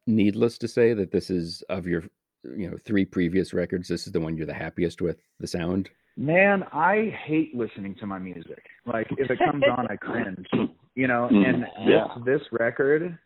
needless 0.06 0.58
to 0.60 0.70
say 0.70 0.94
that 0.94 1.12
this 1.12 1.30
is 1.30 1.62
of 1.68 1.88
your 1.88 2.04
you 2.44 2.72
know 2.72 2.78
three 2.86 3.04
previous 3.04 3.54
records 3.54 3.90
this 3.90 4.08
is 4.08 4.14
the 4.14 4.22
one 4.22 4.38
you're 4.38 4.46
the 4.46 4.54
happiest 4.54 5.02
with 5.02 5.22
the 5.42 5.48
sound 5.48 5.90
Man, 6.18 6.64
I 6.74 7.16
hate 7.26 7.54
listening 7.56 7.96
to 8.00 8.08
my 8.08 8.18
music. 8.18 8.64
Like 8.86 9.08
if 9.18 9.30
it 9.30 9.38
comes 9.40 9.64
on, 9.78 9.86
I 9.90 9.96
cringe. 10.02 10.48
You 10.96 11.08
know, 11.08 11.30
Mm, 11.32 11.48
and 11.48 11.66
yeah. 11.88 12.08
with 12.16 12.26
this 12.26 12.42
record, 12.52 13.18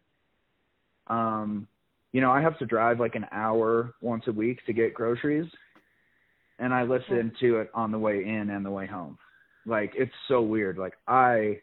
um, 1.07 1.67
you 2.11 2.19
know, 2.19 2.31
I 2.31 2.41
have 2.41 2.59
to 2.59 2.65
drive 2.65 2.99
like 2.99 3.15
an 3.15 3.25
hour 3.31 3.93
once 4.01 4.25
a 4.27 4.31
week 4.33 4.59
to 4.65 4.73
get 4.73 4.93
groceries, 4.93 5.49
and 6.59 6.73
I 6.73 6.83
listen 6.83 7.31
to 7.39 7.59
it 7.59 7.71
on 7.73 7.91
the 7.93 7.97
way 7.99 8.25
in 8.25 8.49
and 8.49 8.65
the 8.65 8.71
way 8.71 8.87
home. 8.87 9.17
Like 9.65 9.93
it's 9.95 10.11
so 10.27 10.41
weird. 10.41 10.77
Like 10.77 10.93
I 11.07 11.59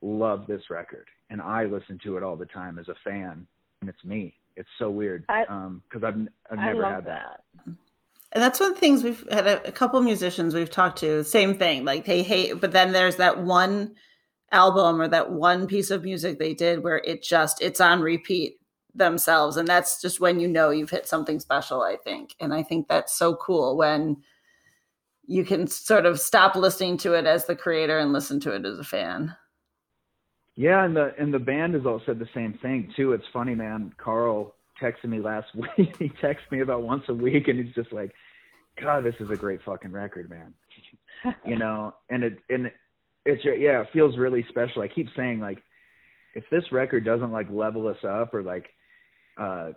love 0.00 0.46
this 0.46 0.62
record, 0.70 1.06
and 1.28 1.42
I 1.42 1.64
listen 1.66 1.98
to 2.04 2.16
it 2.16 2.22
all 2.22 2.36
the 2.36 2.46
time 2.46 2.78
as 2.78 2.88
a 2.88 2.94
fan, 3.04 3.46
and 3.82 3.90
it's 3.90 4.02
me. 4.02 4.32
It's 4.56 4.68
so 4.78 4.88
weird 4.88 5.26
I- 5.28 5.44
um, 5.50 5.82
because 5.90 6.04
I've 6.04 6.18
I've 6.50 6.58
I 6.58 6.66
never 6.68 6.82
love 6.82 6.94
had 6.94 7.04
that. 7.04 7.42
that. 7.66 7.74
And 8.32 8.42
that's 8.42 8.60
one 8.60 8.70
of 8.70 8.74
the 8.74 8.80
things 8.80 9.02
we've 9.02 9.26
had 9.30 9.46
a, 9.46 9.68
a 9.68 9.72
couple 9.72 10.00
musicians 10.02 10.54
we've 10.54 10.70
talked 10.70 10.98
to, 10.98 11.24
same 11.24 11.56
thing. 11.56 11.84
Like 11.84 12.04
they 12.04 12.22
hate, 12.22 12.60
but 12.60 12.72
then 12.72 12.92
there's 12.92 13.16
that 13.16 13.42
one 13.42 13.94
album 14.52 15.00
or 15.00 15.08
that 15.08 15.32
one 15.32 15.66
piece 15.66 15.90
of 15.90 16.04
music 16.04 16.38
they 16.38 16.54
did 16.54 16.82
where 16.82 16.98
it 16.98 17.22
just 17.22 17.60
it's 17.62 17.80
on 17.80 18.00
repeat 18.00 18.58
themselves. 18.94 19.56
And 19.56 19.68
that's 19.68 20.00
just 20.00 20.20
when 20.20 20.40
you 20.40 20.48
know 20.48 20.70
you've 20.70 20.90
hit 20.90 21.06
something 21.06 21.40
special, 21.40 21.82
I 21.82 21.96
think. 21.96 22.34
And 22.40 22.52
I 22.52 22.62
think 22.62 22.88
that's 22.88 23.16
so 23.16 23.34
cool 23.36 23.76
when 23.76 24.18
you 25.26 25.44
can 25.44 25.66
sort 25.66 26.06
of 26.06 26.20
stop 26.20 26.56
listening 26.56 26.96
to 26.98 27.14
it 27.14 27.26
as 27.26 27.46
the 27.46 27.56
creator 27.56 27.98
and 27.98 28.12
listen 28.12 28.40
to 28.40 28.52
it 28.52 28.64
as 28.64 28.78
a 28.78 28.84
fan. 28.84 29.34
Yeah, 30.54 30.84
and 30.84 30.96
the 30.96 31.12
and 31.18 31.34
the 31.34 31.38
band 31.38 31.74
has 31.74 31.84
all 31.84 32.00
said 32.06 32.18
the 32.18 32.28
same 32.34 32.58
thing 32.62 32.90
too. 32.96 33.12
It's 33.12 33.26
funny, 33.32 33.54
man. 33.54 33.92
Carl 33.98 34.55
texted 34.80 35.06
me 35.06 35.20
last 35.20 35.48
week. 35.78 35.96
he 35.98 36.08
texts 36.08 36.50
me 36.50 36.60
about 36.60 36.82
once 36.82 37.04
a 37.08 37.14
week, 37.14 37.48
and 37.48 37.64
he's 37.64 37.74
just 37.74 37.92
like, 37.92 38.12
"God, 38.80 39.04
this 39.04 39.14
is 39.20 39.30
a 39.30 39.36
great 39.36 39.62
fucking 39.62 39.92
record, 39.92 40.30
man." 40.30 40.54
you 41.46 41.56
know, 41.56 41.94
and 42.08 42.24
it 42.24 42.38
and 42.48 42.70
it's 43.24 43.44
yeah, 43.44 43.82
it 43.82 43.88
feels 43.92 44.16
really 44.16 44.44
special. 44.48 44.82
I 44.82 44.88
keep 44.88 45.08
saying 45.16 45.40
like, 45.40 45.62
if 46.34 46.44
this 46.50 46.70
record 46.72 47.04
doesn't 47.04 47.32
like 47.32 47.50
level 47.50 47.88
us 47.88 48.02
up 48.04 48.34
or 48.34 48.42
like 48.42 48.68
uh 49.36 49.72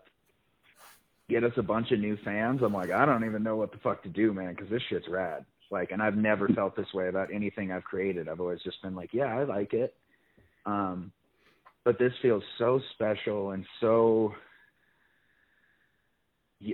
get 1.29 1.43
us 1.43 1.53
a 1.57 1.63
bunch 1.63 1.91
of 1.91 1.99
new 1.99 2.17
fans, 2.17 2.61
I'm 2.63 2.73
like, 2.73 2.91
I 2.91 3.05
don't 3.05 3.25
even 3.25 3.43
know 3.43 3.55
what 3.55 3.71
the 3.71 3.77
fuck 3.77 4.03
to 4.03 4.09
do, 4.09 4.33
man, 4.33 4.53
because 4.53 4.69
this 4.69 4.81
shit's 4.89 5.07
rad. 5.07 5.45
Like, 5.71 5.91
and 5.91 6.01
I've 6.01 6.17
never 6.17 6.47
felt 6.47 6.75
this 6.75 6.91
way 6.93 7.07
about 7.07 7.31
anything 7.31 7.71
I've 7.71 7.83
created. 7.83 8.27
I've 8.27 8.39
always 8.39 8.61
just 8.63 8.81
been 8.81 8.95
like, 8.95 9.13
yeah, 9.13 9.25
I 9.25 9.43
like 9.43 9.73
it. 9.73 9.93
Um, 10.65 11.11
but 11.83 11.99
this 11.99 12.13
feels 12.21 12.43
so 12.57 12.81
special 12.93 13.51
and 13.51 13.65
so 13.79 14.33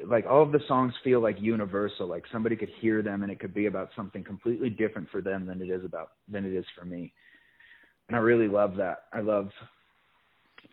like 0.07 0.25
all 0.25 0.41
of 0.41 0.51
the 0.51 0.61
songs 0.67 0.93
feel 1.03 1.19
like 1.21 1.39
universal 1.39 2.07
like 2.07 2.23
somebody 2.31 2.55
could 2.55 2.71
hear 2.81 3.01
them 3.01 3.23
and 3.23 3.31
it 3.31 3.39
could 3.39 3.53
be 3.53 3.67
about 3.67 3.89
something 3.95 4.23
completely 4.23 4.69
different 4.69 5.09
for 5.09 5.21
them 5.21 5.45
than 5.45 5.61
it 5.61 5.69
is 5.69 5.85
about 5.85 6.09
than 6.27 6.45
it 6.45 6.53
is 6.53 6.65
for 6.77 6.85
me 6.85 7.13
and 8.07 8.15
i 8.15 8.19
really 8.19 8.47
love 8.47 8.75
that 8.75 9.03
i 9.13 9.19
love 9.19 9.49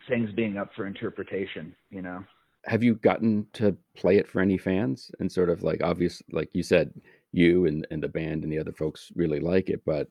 things 0.09 0.31
being 0.35 0.57
up 0.57 0.71
for 0.75 0.87
interpretation 0.87 1.75
you 1.91 2.01
know 2.01 2.23
Have 2.65 2.81
you 2.83 2.95
gotten 2.95 3.45
to 3.53 3.75
play 3.95 4.17
it 4.17 4.27
for 4.27 4.41
any 4.41 4.57
fans? 4.57 5.11
And 5.19 5.29
sort 5.31 5.49
of 5.49 5.63
like 5.63 5.83
obvious, 5.83 6.21
like 6.31 6.49
you 6.53 6.63
said, 6.63 6.93
you 7.31 7.65
and, 7.65 7.85
and 7.91 8.01
the 8.01 8.07
band 8.07 8.43
and 8.43 8.51
the 8.51 8.59
other 8.59 8.71
folks 8.71 9.11
really 9.15 9.39
like 9.39 9.69
it, 9.69 9.81
but 9.85 10.07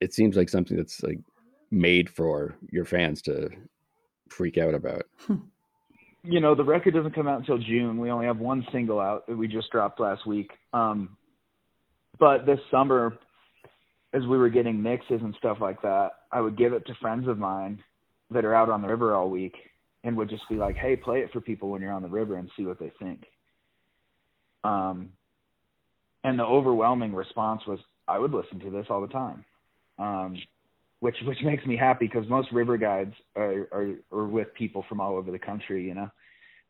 it 0.00 0.14
seems 0.14 0.36
like 0.36 0.48
something 0.48 0.76
that's 0.76 1.02
like 1.02 1.18
made 1.70 2.08
for 2.08 2.56
your 2.70 2.84
fans 2.84 3.22
to 3.22 3.50
freak 4.28 4.56
out 4.56 4.74
about. 4.74 5.02
you 6.28 6.40
know 6.40 6.54
the 6.54 6.64
record 6.64 6.94
doesn't 6.94 7.14
come 7.14 7.28
out 7.28 7.38
until 7.40 7.58
june. 7.58 7.98
We 7.98 8.10
only 8.10 8.26
have 8.26 8.38
one 8.38 8.66
single 8.72 9.00
out 9.00 9.26
that 9.26 9.36
we 9.36 9.48
just 9.48 9.70
dropped 9.70 10.00
last 10.00 10.26
week. 10.26 10.50
Um 10.72 11.16
but 12.18 12.46
this 12.46 12.58
summer 12.70 13.16
as 14.12 14.22
we 14.22 14.38
were 14.38 14.48
getting 14.48 14.82
mixes 14.82 15.20
and 15.22 15.34
stuff 15.38 15.58
like 15.60 15.82
that 15.82 16.12
i 16.32 16.40
would 16.40 16.56
give 16.56 16.72
it 16.72 16.86
to 16.86 16.94
friends 16.94 17.28
of 17.28 17.38
mine 17.38 17.82
that 18.30 18.44
are 18.44 18.54
out 18.54 18.70
on 18.70 18.80
the 18.80 18.88
river 18.88 19.14
all 19.14 19.28
week 19.28 19.54
and 20.04 20.16
would 20.16 20.30
just 20.30 20.48
be 20.48 20.56
like 20.56 20.76
hey 20.76 20.96
play 20.96 21.18
it 21.20 21.32
for 21.32 21.40
people 21.40 21.70
when 21.70 21.82
you're 21.82 21.92
on 21.92 22.02
the 22.02 22.08
river 22.08 22.36
and 22.36 22.50
see 22.56 22.64
what 22.64 22.78
they 22.78 22.92
think. 22.98 23.24
Um 24.64 25.10
and 26.24 26.38
the 26.38 26.44
overwhelming 26.44 27.14
response 27.14 27.62
was 27.66 27.78
i 28.08 28.18
would 28.18 28.32
listen 28.32 28.58
to 28.60 28.70
this 28.70 28.86
all 28.90 29.00
the 29.00 29.08
time. 29.08 29.44
Um 29.98 30.36
which 31.00 31.16
which 31.26 31.38
makes 31.44 31.64
me 31.66 31.76
happy 31.76 32.06
because 32.06 32.28
most 32.28 32.50
river 32.52 32.76
guides 32.76 33.14
are, 33.36 33.68
are 33.72 33.94
are 34.12 34.26
with 34.26 34.52
people 34.54 34.84
from 34.88 35.00
all 35.00 35.16
over 35.16 35.30
the 35.30 35.38
country. 35.38 35.86
You 35.86 35.94
know, 35.94 36.10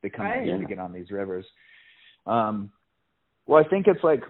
they 0.03 0.11
come 0.11 0.27
out 0.27 0.37
Right. 0.37 0.45
here 0.45 0.59
to 0.59 0.65
get 0.65 0.79
on 0.79 0.93
these 0.93 1.11
rivers. 1.11 1.45
Um, 2.27 2.71
well, 3.47 3.63
I 3.65 3.69
think 3.69 3.87
it's 3.87 4.03
like 4.03 4.23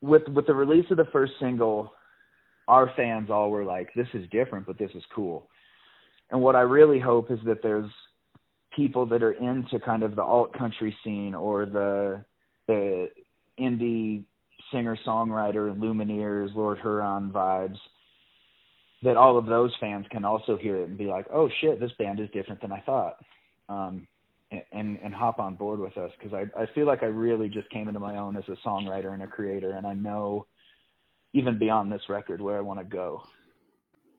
with 0.00 0.22
with 0.28 0.46
the 0.46 0.54
release 0.54 0.86
of 0.90 0.96
the 0.96 1.06
first 1.12 1.32
single, 1.40 1.92
our 2.68 2.92
fans 2.96 3.30
all 3.30 3.50
were 3.50 3.64
like, 3.64 3.92
"This 3.94 4.08
is 4.14 4.28
different, 4.30 4.66
but 4.66 4.78
this 4.78 4.90
is 4.94 5.02
cool." 5.14 5.48
And 6.30 6.40
what 6.40 6.54
I 6.54 6.60
really 6.60 7.00
hope 7.00 7.30
is 7.30 7.40
that 7.44 7.62
there's 7.62 7.90
people 8.74 9.04
that 9.06 9.22
are 9.22 9.32
into 9.32 9.80
kind 9.80 10.02
of 10.02 10.14
the 10.14 10.22
alt 10.22 10.52
country 10.52 10.94
scene 11.02 11.34
or 11.34 11.66
the 11.66 12.24
the 12.68 13.08
indie 13.58 14.22
singer 14.70 14.96
songwriter 15.04 15.76
lumineers 15.76 16.54
lord 16.54 16.78
huron 16.80 17.30
vibes 17.30 17.78
that 19.02 19.16
all 19.16 19.38
of 19.38 19.46
those 19.46 19.74
fans 19.80 20.06
can 20.10 20.24
also 20.24 20.56
hear 20.56 20.76
it 20.76 20.88
and 20.88 20.98
be 20.98 21.06
like, 21.06 21.26
"Oh 21.32 21.48
shit, 21.60 21.80
this 21.80 21.92
band 21.98 22.20
is 22.20 22.30
different 22.30 22.60
than 22.60 22.72
I 22.72 22.80
thought," 22.80 23.16
um, 23.68 24.06
and 24.72 24.98
and 25.02 25.14
hop 25.14 25.38
on 25.38 25.54
board 25.54 25.80
with 25.80 25.96
us 25.96 26.12
because 26.18 26.34
I 26.34 26.60
I 26.60 26.66
feel 26.74 26.86
like 26.86 27.02
I 27.02 27.06
really 27.06 27.48
just 27.48 27.70
came 27.70 27.88
into 27.88 28.00
my 28.00 28.18
own 28.18 28.36
as 28.36 28.44
a 28.48 28.56
songwriter 28.66 29.12
and 29.14 29.22
a 29.22 29.26
creator, 29.26 29.72
and 29.72 29.86
I 29.86 29.94
know 29.94 30.46
even 31.32 31.58
beyond 31.58 31.92
this 31.92 32.08
record 32.08 32.40
where 32.40 32.56
I 32.56 32.60
want 32.60 32.80
to 32.80 32.84
go. 32.84 33.22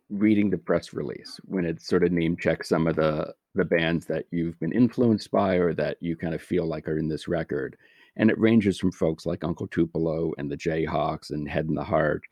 Reading 0.09 0.49
the 0.49 0.57
press 0.57 0.93
release 0.93 1.39
when 1.45 1.65
it 1.65 1.81
sort 1.81 2.03
of 2.03 2.11
name 2.11 2.37
checks 2.37 2.69
some 2.69 2.87
of 2.87 2.95
the 2.95 3.33
the 3.53 3.65
bands 3.65 4.05
that 4.05 4.25
you've 4.31 4.59
been 4.59 4.71
influenced 4.71 5.29
by 5.29 5.55
or 5.55 5.73
that 5.73 5.97
you 5.99 6.15
kind 6.15 6.33
of 6.33 6.41
feel 6.41 6.65
like 6.65 6.87
are 6.87 6.97
in 6.97 7.09
this 7.09 7.27
record, 7.27 7.77
and 8.15 8.29
it 8.29 8.39
ranges 8.39 8.79
from 8.79 8.91
folks 8.91 9.25
like 9.25 9.43
Uncle 9.43 9.67
Tupelo 9.67 10.31
and 10.37 10.49
the 10.49 10.57
Jayhawks 10.57 11.31
and 11.31 11.49
Head 11.49 11.65
and 11.67 11.77
the 11.77 11.83
Heart, 11.83 12.23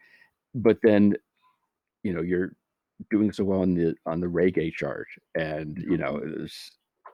but 0.55 0.77
then 0.81 1.15
you 2.09 2.15
know 2.15 2.23
you're 2.23 2.53
doing 3.11 3.31
so 3.31 3.43
well 3.43 3.61
on 3.61 3.75
the 3.75 3.95
on 4.07 4.19
the 4.19 4.27
reggae 4.27 4.73
chart 4.73 5.07
and 5.35 5.77
you 5.77 5.95
know 5.95 6.19
there's 6.19 6.71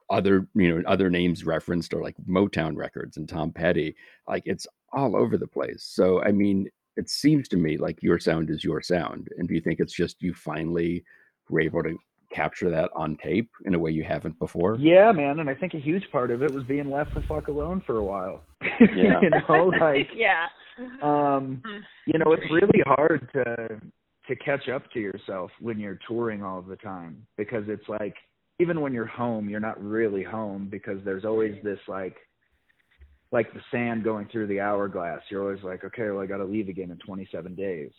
other 0.10 0.48
you 0.56 0.74
know 0.74 0.82
other 0.88 1.10
names 1.10 1.46
referenced 1.46 1.94
or 1.94 2.02
like 2.02 2.16
motown 2.26 2.78
records 2.78 3.18
and 3.18 3.28
tom 3.28 3.52
petty 3.52 3.94
like 4.26 4.44
it's 4.46 4.66
all 4.94 5.18
over 5.18 5.38
the 5.38 5.48
place 5.48 5.84
so 5.84 6.24
i 6.24 6.32
mean 6.32 6.70
it 6.96 7.10
seems 7.10 7.50
to 7.50 7.58
me 7.58 7.76
like 7.78 8.02
your 8.02 8.18
sound 8.18 8.50
is 8.50 8.64
your 8.64 8.82
sound 8.82 9.28
and 9.38 9.50
do 9.50 9.54
you 9.54 9.62
think 9.62 9.82
it's 9.82 9.94
just 9.94 10.22
you 10.22 10.34
finally 10.34 11.04
were 11.50 11.60
able 11.60 11.84
to 11.84 11.98
capture 12.32 12.70
that 12.70 12.90
on 12.96 13.18
tape 13.18 13.50
in 13.66 13.76
a 13.76 13.80
way 13.80 13.92
you 13.92 14.04
haven't 14.04 14.38
before 14.40 14.76
Yeah, 14.80 15.12
man, 15.12 15.40
and 15.40 15.50
I 15.50 15.56
think 15.56 15.74
a 15.74 15.80
huge 15.80 16.04
part 16.12 16.32
of 16.32 16.42
it 16.42 16.52
was 16.52 16.64
being 16.64 16.90
left 16.90 17.14
the 17.14 17.22
fuck 17.22 17.48
alone 17.48 17.82
for 17.86 17.98
a 17.98 18.04
while. 18.04 18.42
Yeah. 18.80 19.22
you 19.22 19.30
know, 19.30 19.72
like 19.80 20.10
yeah. 20.14 20.48
um 21.02 21.62
you 22.08 22.20
know 22.20 22.34
it's 22.34 22.52
really 22.52 22.82
hard 22.86 23.30
to 23.34 23.80
to 24.28 24.36
catch 24.36 24.70
up 24.70 24.90
to 24.92 25.00
yourself 25.00 25.52
when 25.60 25.80
you're 25.80 26.00
touring 26.08 26.44
all 26.44 26.62
the 26.62 26.76
time 26.78 27.26
because 27.38 27.64
it's 27.68 27.88
like 27.88 28.16
even 28.60 28.82
when 28.82 28.94
you're 28.94 29.06
home 29.06 29.50
you're 29.50 29.60
not 29.60 29.82
really 29.84 30.24
home 30.24 30.68
because 30.70 31.00
there's 31.04 31.26
always 31.26 31.56
this 31.64 31.80
like 31.88 32.16
like 33.32 33.54
the 33.54 33.62
sand 33.72 34.04
going 34.04 34.28
through 34.32 34.48
the 34.48 34.60
hourglass. 34.62 35.20
You're 35.30 35.42
always 35.42 35.64
like 35.64 35.84
okay 35.84 36.10
well 36.10 36.22
i 36.22 36.26
got 36.26 36.38
to 36.38 36.46
leave 36.46 36.70
again 36.70 36.92
in 36.92 36.98
27 36.98 37.56
days. 37.56 37.92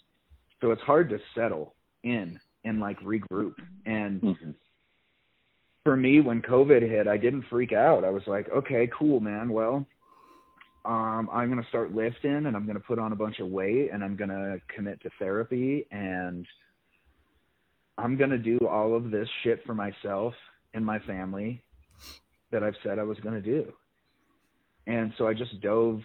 So 0.60 0.70
it's 0.70 0.82
hard 0.82 1.10
to 1.10 1.18
settle 1.34 1.74
in 2.04 2.38
and 2.64 2.80
like 2.80 2.98
regroup. 3.00 3.54
And 3.84 4.20
Mhm. 4.22 4.54
for 5.84 5.96
me 5.96 6.20
when 6.20 6.42
covid 6.42 6.82
hit 6.82 7.06
i 7.06 7.16
didn't 7.16 7.42
freak 7.50 7.72
out. 7.72 8.04
I 8.04 8.10
was 8.10 8.26
like 8.26 8.48
okay 8.50 8.88
cool 8.98 9.20
man. 9.20 9.50
Well 9.50 9.86
um, 10.86 11.28
I'm 11.32 11.50
going 11.50 11.62
to 11.62 11.68
start 11.68 11.94
lifting 11.94 12.46
and 12.46 12.56
I'm 12.56 12.64
going 12.64 12.76
to 12.76 12.82
put 12.82 12.98
on 12.98 13.12
a 13.12 13.16
bunch 13.16 13.40
of 13.40 13.48
weight 13.48 13.90
and 13.92 14.04
I'm 14.04 14.16
going 14.16 14.30
to 14.30 14.60
commit 14.74 15.00
to 15.02 15.10
therapy 15.18 15.86
and 15.90 16.46
I'm 17.98 18.16
going 18.16 18.30
to 18.30 18.38
do 18.38 18.58
all 18.68 18.94
of 18.94 19.10
this 19.10 19.28
shit 19.42 19.64
for 19.66 19.74
myself 19.74 20.34
and 20.74 20.84
my 20.84 21.00
family 21.00 21.62
that 22.52 22.62
I've 22.62 22.76
said 22.84 22.98
I 22.98 23.02
was 23.02 23.18
going 23.18 23.34
to 23.34 23.40
do. 23.40 23.72
And 24.86 25.12
so 25.18 25.26
I 25.26 25.34
just 25.34 25.60
dove 25.60 26.02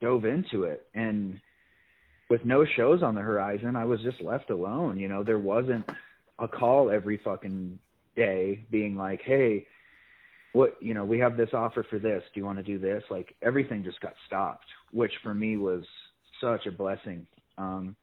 dove 0.00 0.24
into 0.26 0.62
it 0.62 0.86
and 0.94 1.40
with 2.30 2.44
no 2.44 2.64
shows 2.76 3.02
on 3.02 3.14
the 3.14 3.20
horizon, 3.20 3.74
I 3.74 3.84
was 3.84 4.00
just 4.02 4.20
left 4.20 4.50
alone, 4.50 4.98
you 4.98 5.08
know, 5.08 5.24
there 5.24 5.38
wasn't 5.38 5.88
a 6.38 6.46
call 6.46 6.90
every 6.90 7.16
fucking 7.16 7.78
day 8.14 8.66
being 8.70 8.96
like, 8.96 9.22
"Hey, 9.22 9.66
what 10.52 10.76
you 10.80 10.94
know 10.94 11.04
we 11.04 11.18
have 11.18 11.36
this 11.36 11.50
offer 11.52 11.84
for 11.88 11.98
this 11.98 12.22
do 12.34 12.40
you 12.40 12.44
want 12.44 12.58
to 12.58 12.64
do 12.64 12.78
this 12.78 13.02
like 13.10 13.34
everything 13.42 13.84
just 13.84 14.00
got 14.00 14.14
stopped 14.26 14.66
which 14.92 15.12
for 15.22 15.34
me 15.34 15.56
was 15.56 15.84
such 16.40 16.66
a 16.66 16.70
blessing 16.70 17.26
um 17.58 17.94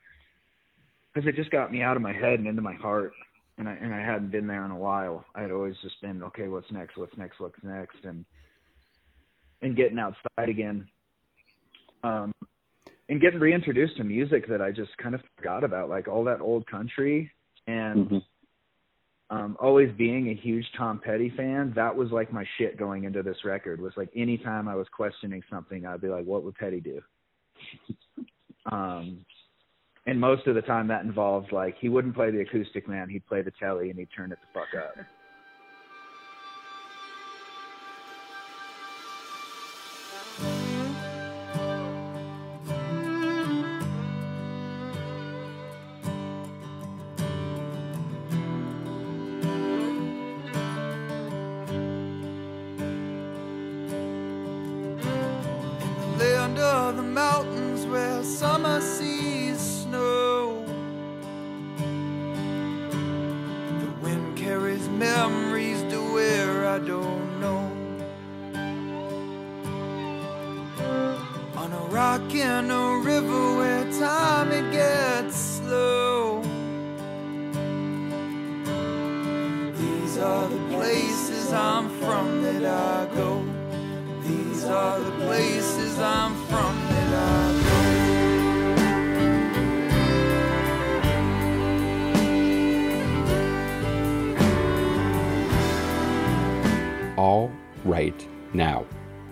because 1.13 1.27
it 1.27 1.35
just 1.35 1.49
got 1.51 1.71
me 1.71 1.81
out 1.81 1.95
of 1.95 2.01
my 2.01 2.13
head 2.13 2.39
and 2.39 2.47
into 2.47 2.61
my 2.61 2.75
heart 2.75 3.13
and 3.57 3.67
i 3.67 3.73
and 3.73 3.93
i 3.93 3.99
hadn't 3.99 4.31
been 4.31 4.47
there 4.47 4.65
in 4.65 4.71
a 4.71 4.77
while 4.77 5.25
i 5.33 5.41
had 5.41 5.51
always 5.51 5.75
just 5.81 5.99
been 6.01 6.21
okay 6.21 6.47
what's 6.47 6.71
next 6.71 6.97
what's 6.97 7.17
next 7.17 7.39
what's 7.39 7.57
next 7.63 7.97
and 8.03 8.25
and 9.61 9.75
getting 9.75 9.97
outside 9.97 10.49
again 10.49 10.87
um, 12.05 12.31
and 13.09 13.21
getting 13.21 13.39
reintroduced 13.39 13.97
to 13.97 14.03
music 14.03 14.47
that 14.49 14.61
I 14.61 14.71
just 14.71 14.95
kind 14.97 15.15
of 15.15 15.21
forgot 15.37 15.63
about, 15.63 15.89
like 15.89 16.07
all 16.07 16.23
that 16.25 16.41
old 16.41 16.67
country 16.67 17.31
and 17.67 18.05
mm-hmm. 18.05 18.17
Um, 19.29 19.57
always 19.59 19.91
being 19.97 20.29
a 20.29 20.35
huge 20.35 20.65
Tom 20.77 21.01
Petty 21.03 21.31
fan. 21.35 21.73
That 21.75 21.95
was 21.95 22.11
like 22.11 22.31
my 22.31 22.45
shit 22.57 22.77
going 22.77 23.05
into 23.05 23.23
this 23.23 23.37
record. 23.43 23.81
Was 23.81 23.93
like 23.97 24.09
anytime 24.15 24.67
I 24.67 24.75
was 24.75 24.87
questioning 24.95 25.41
something, 25.49 25.85
I'd 25.85 26.01
be 26.01 26.09
like, 26.09 26.25
"What 26.25 26.43
would 26.43 26.55
Petty 26.55 26.79
do?" 26.79 27.01
um, 28.71 29.25
and 30.05 30.19
most 30.19 30.45
of 30.45 30.53
the 30.53 30.61
time 30.61 30.87
that 30.89 31.03
involved 31.03 31.51
like 31.51 31.75
he 31.79 31.89
wouldn't 31.89 32.15
play 32.15 32.29
the 32.29 32.41
acoustic 32.41 32.87
man, 32.87 33.09
he'd 33.09 33.25
play 33.25 33.41
the 33.41 33.51
telly 33.59 33.89
and 33.89 33.97
he'd 33.97 34.09
turn 34.15 34.31
it 34.31 34.37
the 34.41 34.59
fuck 34.59 34.69
up. 34.79 35.05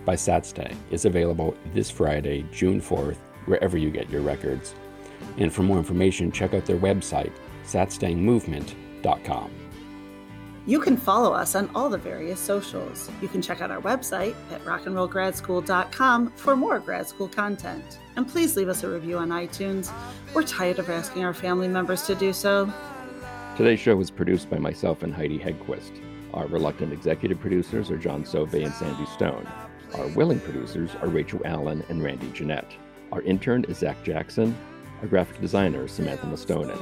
By 0.06 0.16
Satsang 0.16 0.76
is 0.92 1.06
available 1.06 1.56
this 1.74 1.90
Friday, 1.90 2.46
June 2.52 2.82
4th, 2.82 3.18
wherever 3.46 3.78
you 3.78 3.90
get 3.90 4.10
your 4.10 4.22
records. 4.22 4.76
And 5.38 5.52
for 5.52 5.64
more 5.64 5.78
information, 5.78 6.32
check 6.32 6.54
out 6.54 6.66
their 6.66 6.78
website, 6.78 7.32
satstangmovement.com. 7.64 9.63
You 10.66 10.80
can 10.80 10.96
follow 10.96 11.34
us 11.34 11.56
on 11.56 11.70
all 11.76 11.90
the 11.90 11.98
various 11.98 12.40
socials. 12.40 13.12
You 13.22 13.28
can 13.28 13.42
check 13.42 13.60
out 13.60 13.70
our 13.70 13.82
website 13.82 14.34
at 14.50 14.64
rockandrollgradschool.com 14.64 16.32
for 16.32 16.56
more 16.56 16.80
grad 16.80 17.06
school 17.06 17.28
content. 17.28 18.00
And 18.16 18.26
please 18.26 18.56
leave 18.56 18.70
us 18.70 18.84
a 18.84 18.90
review 18.90 19.18
on 19.18 19.28
iTunes. 19.30 19.92
We're 20.34 20.44
tired 20.44 20.80
of 20.80 20.90
asking 20.90 21.26
our 21.26 21.34
family 21.34 21.68
members 21.68 22.04
to 22.04 22.16
do 22.16 22.32
so. 22.32 22.72
Today's 23.58 23.82
show 23.82 23.98
was 23.98 24.10
produced 24.10 24.50
by 24.50 24.58
myself 24.58 25.04
and 25.04 25.14
Heidi 25.14 25.38
Hedquist. 25.38 26.02
Our 26.34 26.48
reluctant 26.48 26.94
executive 26.94 27.42
producers 27.42 27.92
are 27.92 27.98
John 27.98 28.24
Sove 28.24 28.54
and 28.54 28.74
Sandy 28.74 29.06
Stone. 29.08 29.46
Our 29.96 30.08
willing 30.16 30.40
producers 30.40 30.92
are 31.02 31.10
Rachel 31.10 31.42
Allen 31.44 31.84
and 31.90 32.02
Randy 32.02 32.32
Jeanette. 32.32 32.72
Our 33.12 33.22
intern 33.24 33.66
is 33.66 33.80
Zach 33.80 34.02
Jackson. 34.04 34.58
Our 35.02 35.08
graphic 35.08 35.42
designer 35.42 35.84
is 35.86 35.92
Samantha 35.92 36.26
Mastonin. 36.26 36.82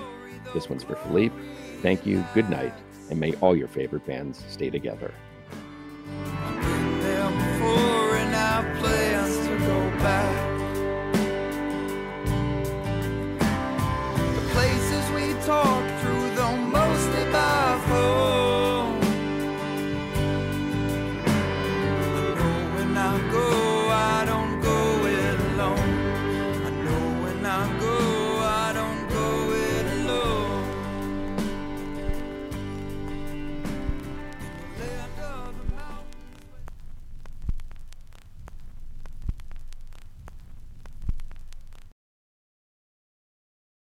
This 0.53 0.69
one's 0.69 0.83
for 0.83 0.95
Philippe. 0.95 1.35
Thank 1.81 2.05
you, 2.05 2.23
good 2.33 2.49
night, 2.49 2.73
and 3.11 3.19
may 3.19 3.33
all 3.35 3.55
your 3.55 3.67
favorite 3.67 4.05
bands 4.07 4.43
stay 4.49 4.71
together. 4.71 5.13
Before, 9.59 10.50